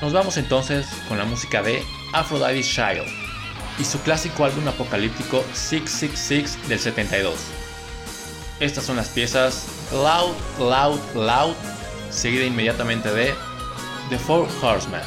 Nos 0.00 0.12
vamos 0.12 0.36
entonces 0.36 0.86
con 1.08 1.18
la 1.18 1.24
música 1.24 1.62
de 1.62 1.82
Aphrodite's 2.12 2.68
Child 2.68 3.06
y 3.78 3.84
su 3.84 4.00
clásico 4.00 4.44
álbum 4.44 4.66
apocalíptico 4.68 5.44
666 5.52 6.68
del 6.68 6.78
72. 6.78 7.34
Estas 8.60 8.84
son 8.84 8.96
las 8.96 9.08
piezas 9.08 9.66
Loud, 9.92 10.34
Loud, 10.58 11.00
Loud, 11.14 11.54
seguida 12.10 12.44
inmediatamente 12.44 13.10
de 13.12 13.34
The 14.10 14.18
Four 14.18 14.48
Horsemen. 14.62 15.00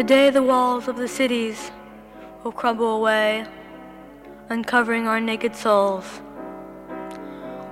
The 0.00 0.06
day 0.06 0.30
the 0.30 0.42
walls 0.42 0.88
of 0.88 0.96
the 0.96 1.06
cities 1.06 1.70
will 2.42 2.52
crumble 2.52 2.96
away, 2.96 3.44
uncovering 4.48 5.06
our 5.06 5.20
naked 5.20 5.54
souls. 5.54 6.22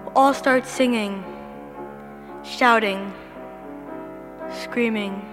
We'll 0.05 0.13
all 0.15 0.35
start 0.35 0.67
singing, 0.67 1.25
shouting, 2.45 3.15
screaming. 4.53 5.25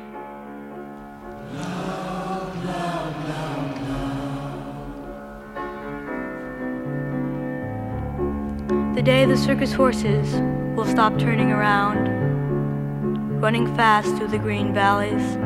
The 8.96 9.02
day 9.04 9.26
the 9.26 9.36
circus 9.36 9.74
horses 9.74 10.32
will 10.78 10.86
stop 10.86 11.20
turning 11.20 11.52
around, 11.52 13.42
running 13.42 13.68
fast 13.76 14.16
through 14.16 14.30
the 14.30 14.40
green 14.40 14.74
valleys 14.74 15.38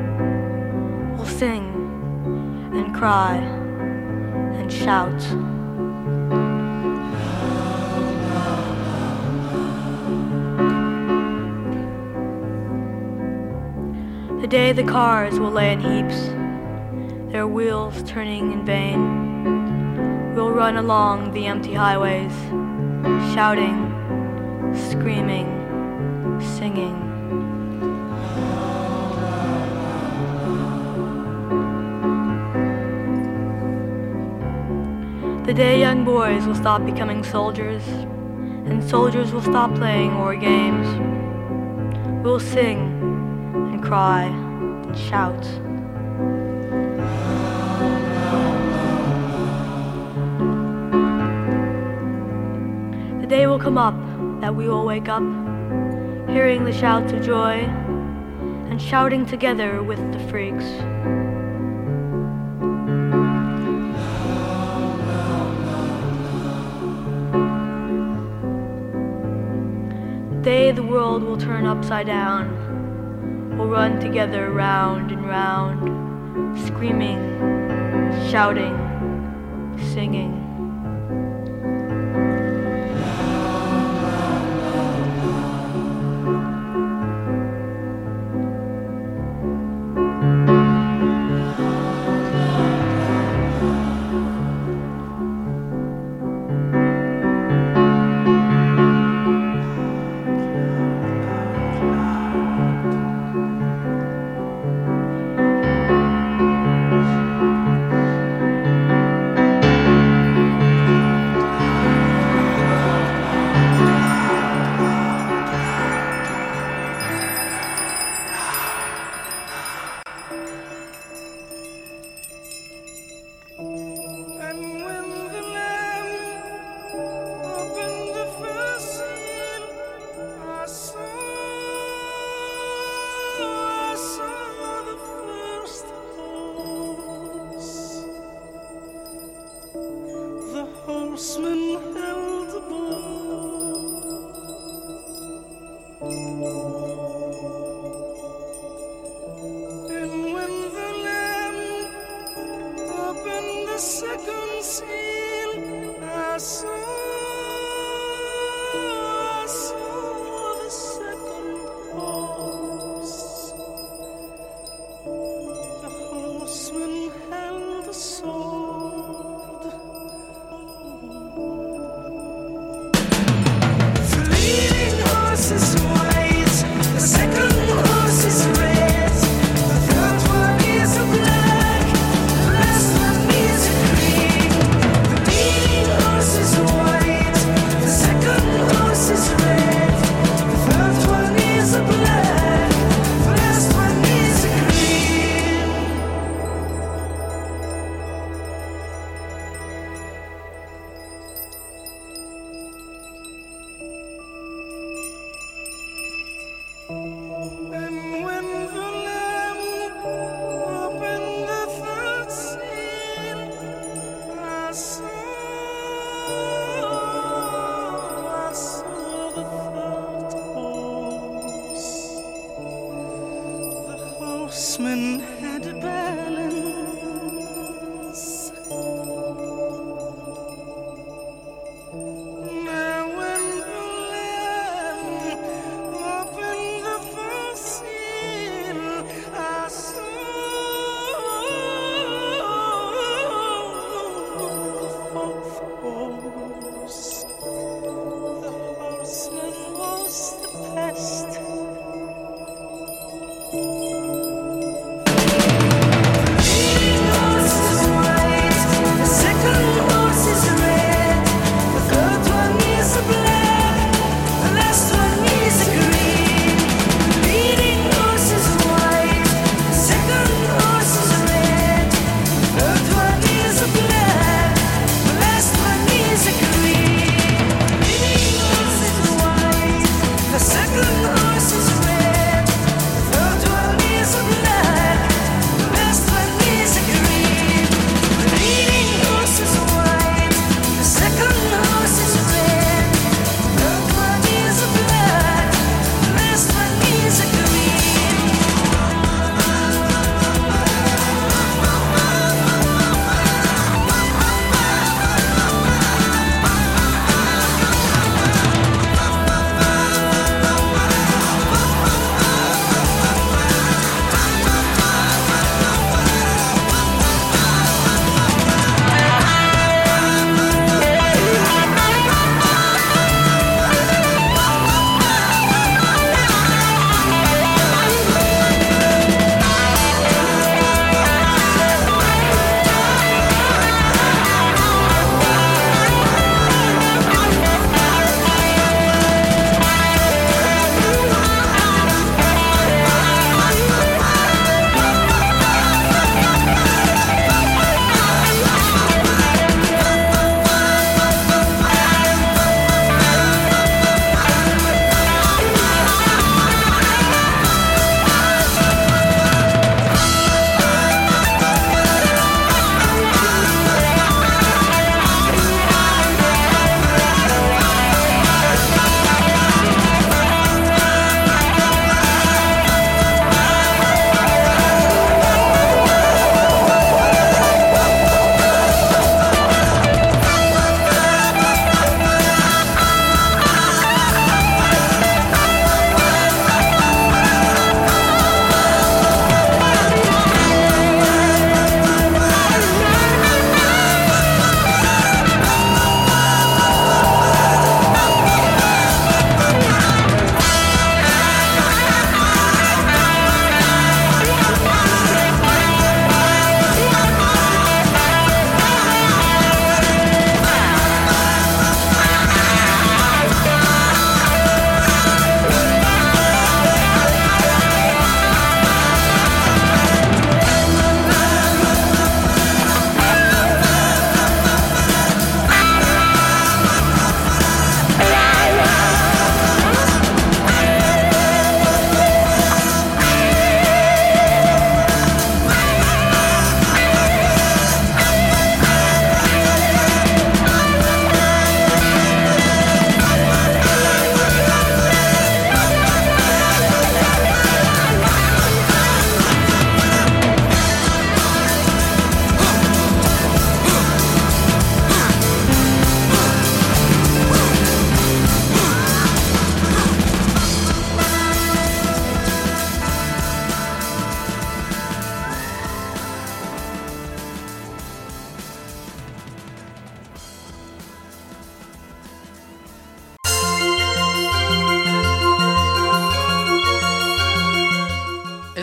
sing 1.40 1.64
and 2.74 2.94
cry 2.94 3.38
and 4.58 4.70
shout. 4.70 5.18
The 14.42 14.48
day 14.48 14.74
the 14.74 14.84
cars 14.84 15.40
will 15.40 15.52
lay 15.52 15.72
in 15.72 15.80
heaps, 15.80 16.28
their 17.32 17.48
wheels 17.48 18.04
turning 18.04 18.52
in 18.52 18.66
vain, 18.66 20.36
we'll 20.36 20.52
run 20.52 20.76
along 20.76 21.32
the 21.32 21.46
empty 21.46 21.74
highways, 21.74 22.34
shouting, 23.34 23.78
screaming, 24.90 25.48
singing. 26.58 27.09
The 35.50 35.56
day 35.56 35.80
young 35.80 36.06
boys 36.06 36.46
will 36.46 36.54
stop 36.54 36.86
becoming 36.86 37.24
soldiers, 37.24 37.82
and 37.88 38.88
soldiers 38.88 39.32
will 39.32 39.42
stop 39.42 39.74
playing 39.74 40.16
war 40.16 40.36
games. 40.36 40.88
We'll 42.24 42.40
sing 42.40 42.78
and 43.56 43.82
cry 43.82 44.26
and 44.26 44.96
shout. 44.96 45.42
The 53.22 53.28
day 53.28 53.48
will 53.48 53.58
come 53.58 53.80
up 53.80 53.96
that 54.42 54.54
we 54.54 54.68
will 54.68 54.86
wake 54.86 55.10
up, 55.10 55.24
hearing 56.30 56.64
the 56.64 56.72
shouts 56.72 57.12
of 57.12 57.26
joy 57.26 57.54
and 58.70 58.80
shouting 58.80 59.26
together 59.26 59.82
with 59.82 59.98
the 60.14 60.20
freaks. 60.30 60.66
Day 70.50 70.72
the 70.72 70.82
world 70.82 71.22
will 71.22 71.38
turn 71.38 71.68
upside 71.68 72.08
down. 72.08 73.56
We'll 73.56 73.68
run 73.68 74.00
together 74.00 74.50
round 74.50 75.12
and 75.12 75.24
round, 75.28 76.58
screaming, 76.66 77.20
shouting, 78.32 78.76
singing. 79.94 80.39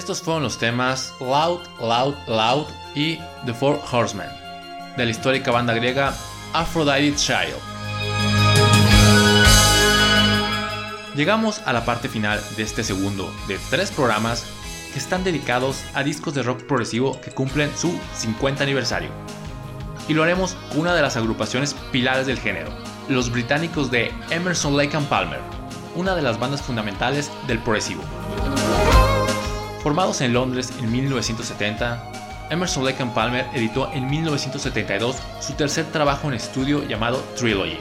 Estos 0.06 0.22
fueron 0.22 0.44
los 0.44 0.56
temas 0.56 1.12
Loud, 1.18 1.62
Loud, 1.80 2.14
Loud 2.28 2.66
y 2.94 3.18
The 3.44 3.52
Four 3.52 3.80
Horsemen, 3.90 4.28
de 4.96 5.04
la 5.04 5.10
histórica 5.10 5.50
banda 5.50 5.74
griega 5.74 6.14
Aphrodite 6.52 7.16
Child. 7.16 7.56
Llegamos 11.16 11.60
a 11.66 11.72
la 11.72 11.84
parte 11.84 12.08
final 12.08 12.40
de 12.56 12.62
este 12.62 12.84
segundo 12.84 13.34
de 13.48 13.58
tres 13.68 13.90
programas 13.90 14.46
que 14.92 15.00
están 15.00 15.24
dedicados 15.24 15.82
a 15.92 16.04
discos 16.04 16.34
de 16.34 16.44
rock 16.44 16.62
progresivo 16.68 17.20
que 17.20 17.32
cumplen 17.32 17.76
su 17.76 17.98
50 18.14 18.62
aniversario. 18.62 19.10
Y 20.06 20.14
lo 20.14 20.22
haremos 20.22 20.54
con 20.68 20.82
una 20.82 20.94
de 20.94 21.02
las 21.02 21.16
agrupaciones 21.16 21.74
pilares 21.90 22.28
del 22.28 22.38
género, 22.38 22.70
los 23.08 23.32
británicos 23.32 23.90
de 23.90 24.14
Emerson 24.30 24.76
Lake 24.76 24.96
and 24.96 25.08
Palmer, 25.08 25.40
una 25.96 26.14
de 26.14 26.22
las 26.22 26.38
bandas 26.38 26.62
fundamentales 26.62 27.28
del 27.48 27.58
progresivo. 27.58 28.04
Formados 29.86 30.20
en 30.20 30.32
Londres 30.32 30.72
en 30.80 30.90
1970, 30.90 32.48
Emerson 32.50 32.84
Lake 32.84 33.00
and 33.00 33.14
Palmer 33.14 33.46
editó 33.54 33.88
en 33.92 34.10
1972 34.10 35.14
su 35.40 35.52
tercer 35.52 35.84
trabajo 35.92 36.26
en 36.26 36.34
estudio 36.34 36.82
llamado 36.88 37.18
Trilogy, 37.36 37.78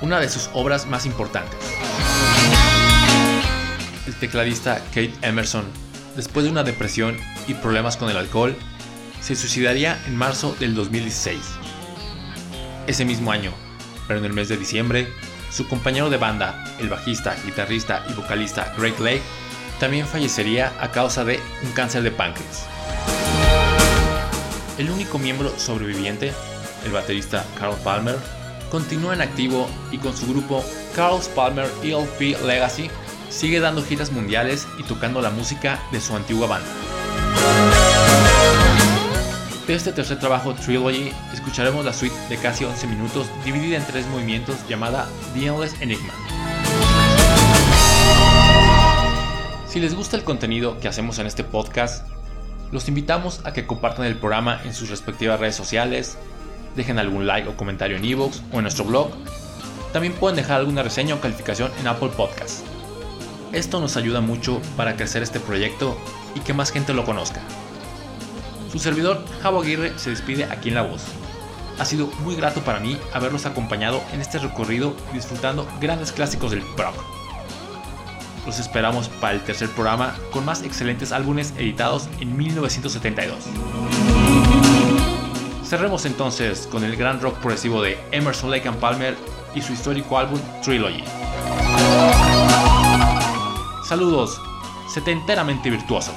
una 0.00 0.18
de 0.18 0.30
sus 0.30 0.48
obras 0.54 0.86
más 0.86 1.04
importantes. 1.04 1.58
El 4.06 4.14
tecladista 4.14 4.78
Kate 4.94 5.12
Emerson, 5.20 5.66
después 6.16 6.46
de 6.46 6.52
una 6.52 6.62
depresión 6.62 7.18
y 7.46 7.52
problemas 7.52 7.98
con 7.98 8.08
el 8.08 8.16
alcohol, 8.16 8.56
se 9.20 9.36
suicidaría 9.36 10.02
en 10.06 10.16
marzo 10.16 10.56
del 10.58 10.74
2016. 10.74 11.38
Ese 12.86 13.04
mismo 13.04 13.30
año, 13.30 13.52
pero 14.08 14.20
en 14.20 14.24
el 14.24 14.32
mes 14.32 14.48
de 14.48 14.56
diciembre, 14.56 15.06
su 15.50 15.68
compañero 15.68 16.08
de 16.08 16.16
banda, 16.16 16.64
el 16.80 16.88
bajista, 16.88 17.36
guitarrista 17.44 18.06
y 18.08 18.14
vocalista 18.14 18.72
Greg 18.78 18.98
Lake, 18.98 19.22
también 19.82 20.06
fallecería 20.06 20.72
a 20.78 20.92
causa 20.92 21.24
de 21.24 21.40
un 21.64 21.72
cáncer 21.72 22.04
de 22.04 22.12
páncreas. 22.12 22.68
El 24.78 24.88
único 24.90 25.18
miembro 25.18 25.52
sobreviviente, 25.58 26.32
el 26.84 26.92
baterista 26.92 27.44
Carl 27.58 27.74
Palmer, 27.82 28.16
continúa 28.70 29.12
en 29.12 29.22
activo 29.22 29.68
y 29.90 29.98
con 29.98 30.16
su 30.16 30.28
grupo 30.28 30.64
Carl's 30.94 31.26
Palmer 31.26 31.68
ELP 31.82 32.40
Legacy 32.46 32.92
sigue 33.28 33.58
dando 33.58 33.82
giras 33.82 34.12
mundiales 34.12 34.68
y 34.78 34.84
tocando 34.84 35.20
la 35.20 35.30
música 35.30 35.82
de 35.90 36.00
su 36.00 36.14
antigua 36.14 36.46
banda. 36.46 36.70
De 39.66 39.74
este 39.74 39.92
tercer 39.92 40.20
trabajo, 40.20 40.54
Trilogy, 40.54 41.12
escucharemos 41.34 41.84
la 41.84 41.92
suite 41.92 42.14
de 42.28 42.36
casi 42.36 42.64
11 42.64 42.86
minutos 42.86 43.26
dividida 43.44 43.78
en 43.78 43.86
tres 43.86 44.06
movimientos 44.06 44.56
llamada 44.68 45.08
The 45.34 45.46
Endless 45.46 45.74
Enigma. 45.80 46.21
Si 49.72 49.80
les 49.80 49.94
gusta 49.94 50.18
el 50.18 50.22
contenido 50.22 50.78
que 50.80 50.88
hacemos 50.88 51.18
en 51.18 51.26
este 51.26 51.44
podcast, 51.44 52.06
los 52.72 52.88
invitamos 52.88 53.40
a 53.46 53.54
que 53.54 53.66
compartan 53.66 54.04
el 54.04 54.16
programa 54.16 54.60
en 54.66 54.74
sus 54.74 54.90
respectivas 54.90 55.40
redes 55.40 55.54
sociales, 55.54 56.18
dejen 56.76 56.98
algún 56.98 57.26
like 57.26 57.48
o 57.48 57.56
comentario 57.56 57.96
en 57.96 58.04
iVoox 58.04 58.42
o 58.52 58.56
en 58.56 58.64
nuestro 58.64 58.84
blog. 58.84 59.12
También 59.94 60.12
pueden 60.12 60.36
dejar 60.36 60.60
alguna 60.60 60.82
reseña 60.82 61.14
o 61.14 61.22
calificación 61.22 61.72
en 61.80 61.86
Apple 61.86 62.10
Podcasts. 62.14 62.62
Esto 63.52 63.80
nos 63.80 63.96
ayuda 63.96 64.20
mucho 64.20 64.60
para 64.76 64.94
crecer 64.94 65.22
este 65.22 65.40
proyecto 65.40 65.96
y 66.34 66.40
que 66.40 66.52
más 66.52 66.70
gente 66.70 66.92
lo 66.92 67.06
conozca. 67.06 67.40
Su 68.70 68.78
servidor, 68.78 69.24
Javo 69.40 69.62
Aguirre, 69.62 69.98
se 69.98 70.10
despide 70.10 70.44
aquí 70.44 70.68
en 70.68 70.74
La 70.74 70.82
Voz. 70.82 71.00
Ha 71.78 71.86
sido 71.86 72.08
muy 72.24 72.36
grato 72.36 72.60
para 72.60 72.78
mí 72.78 72.98
haberlos 73.14 73.46
acompañado 73.46 74.02
en 74.12 74.20
este 74.20 74.38
recorrido 74.38 74.94
disfrutando 75.14 75.66
grandes 75.80 76.12
clásicos 76.12 76.50
del 76.50 76.60
rock. 76.76 77.11
Los 78.46 78.58
esperamos 78.58 79.08
para 79.08 79.34
el 79.34 79.40
tercer 79.42 79.68
programa 79.70 80.14
con 80.32 80.44
más 80.44 80.62
excelentes 80.62 81.12
álbumes 81.12 81.54
editados 81.56 82.08
en 82.20 82.36
1972. 82.36 83.38
Cerremos 85.64 86.04
entonces 86.04 86.66
con 86.66 86.84
el 86.84 86.96
gran 86.96 87.20
rock 87.20 87.38
progresivo 87.38 87.82
de 87.82 87.98
Emerson 88.10 88.50
Lake 88.50 88.68
and 88.68 88.78
Palmer 88.78 89.16
y 89.54 89.62
su 89.62 89.72
histórico 89.72 90.18
álbum 90.18 90.40
Trilogy. 90.62 91.04
Saludos, 93.88 94.40
setenteramente 94.92 95.70
virtuosos. 95.70 96.14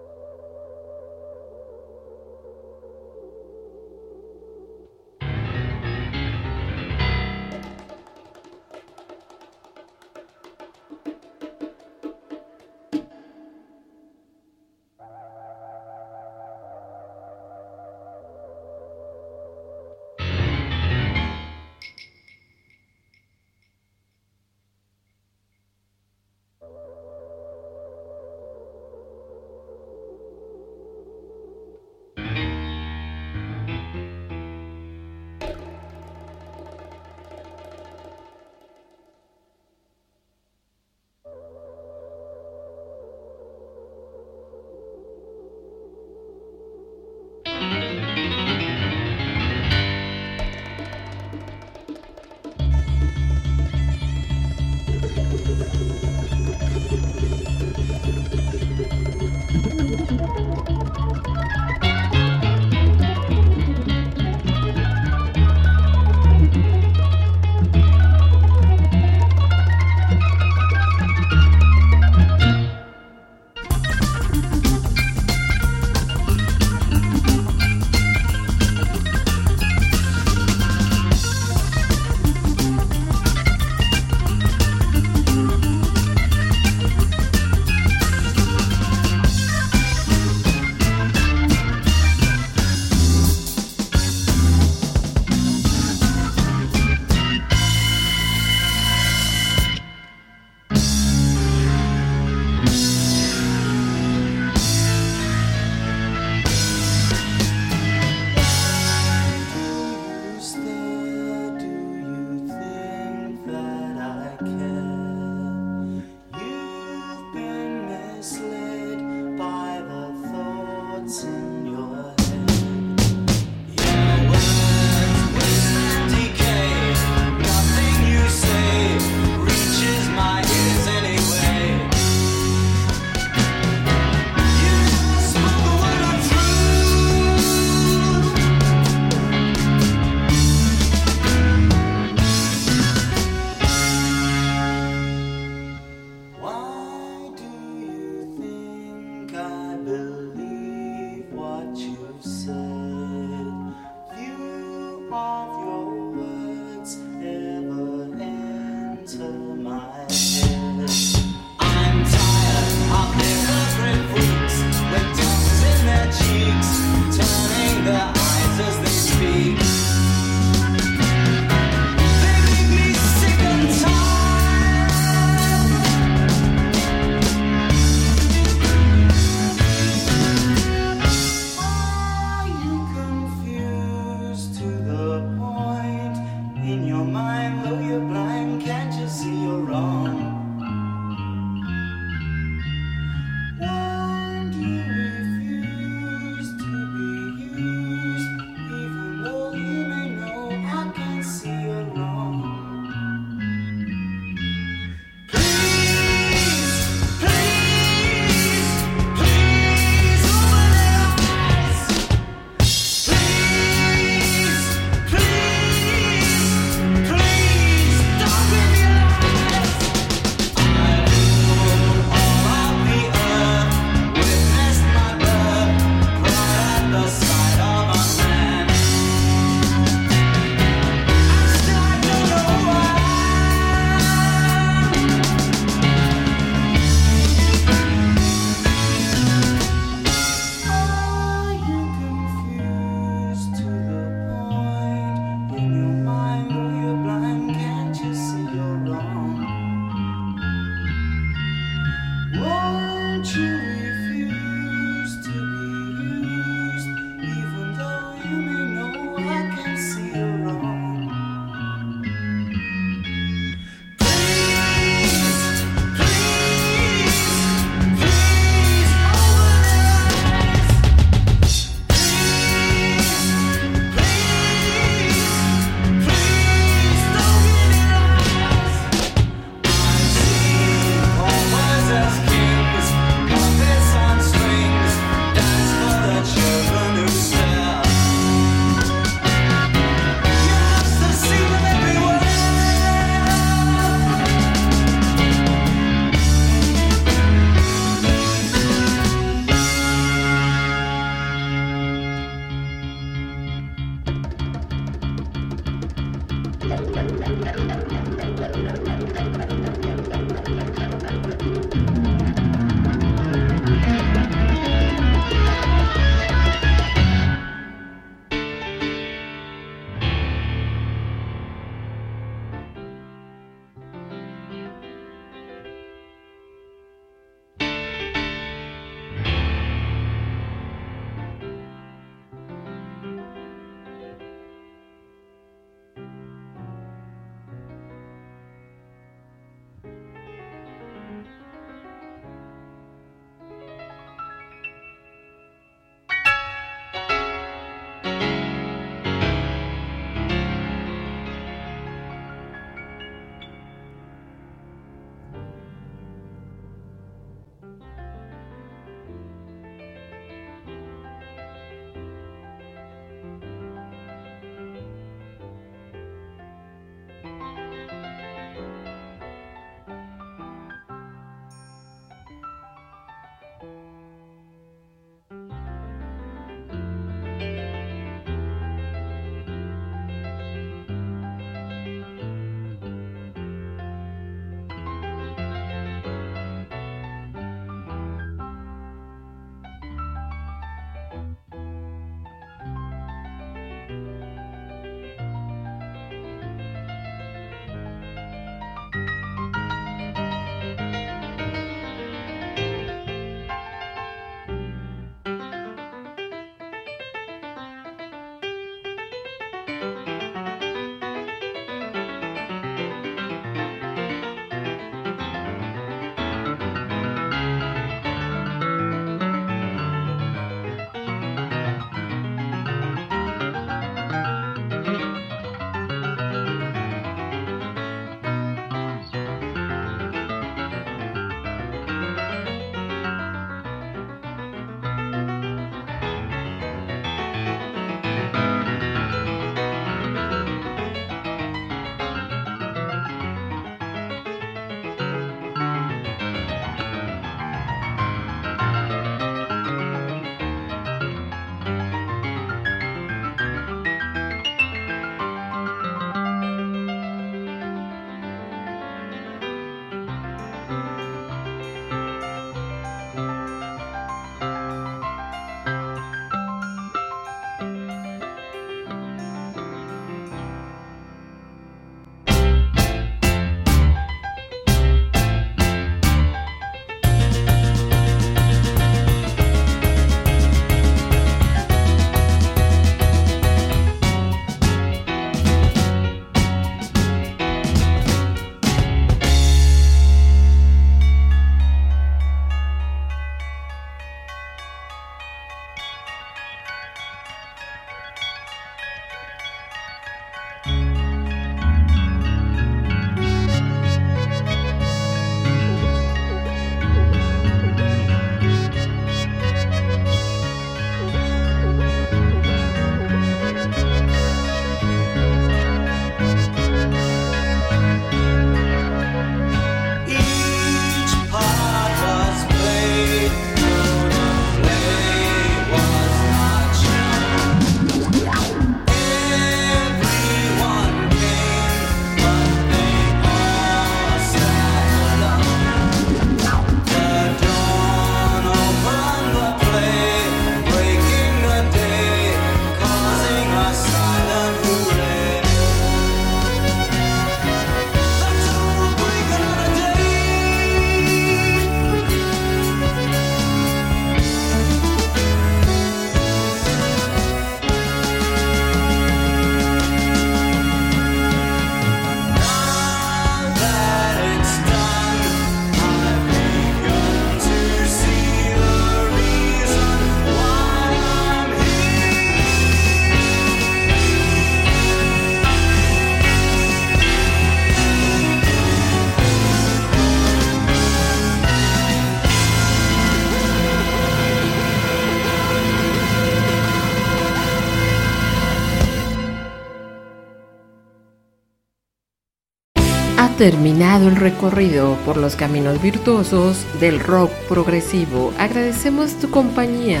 Terminado 593.38 594.08
el 594.08 594.16
recorrido 594.16 594.96
por 595.04 595.16
los 595.16 595.36
caminos 595.36 595.80
virtuosos 595.80 596.66
del 596.80 596.98
rock 596.98 597.30
progresivo. 597.48 598.32
Agradecemos 598.36 599.14
tu 599.14 599.30
compañía 599.30 600.00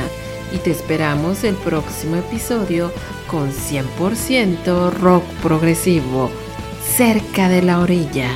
y 0.52 0.58
te 0.58 0.72
esperamos 0.72 1.44
el 1.44 1.54
próximo 1.54 2.16
episodio 2.16 2.92
con 3.28 3.52
100% 3.52 4.92
rock 4.92 5.22
progresivo 5.40 6.32
cerca 6.82 7.48
de 7.48 7.62
la 7.62 7.78
orilla. 7.78 8.28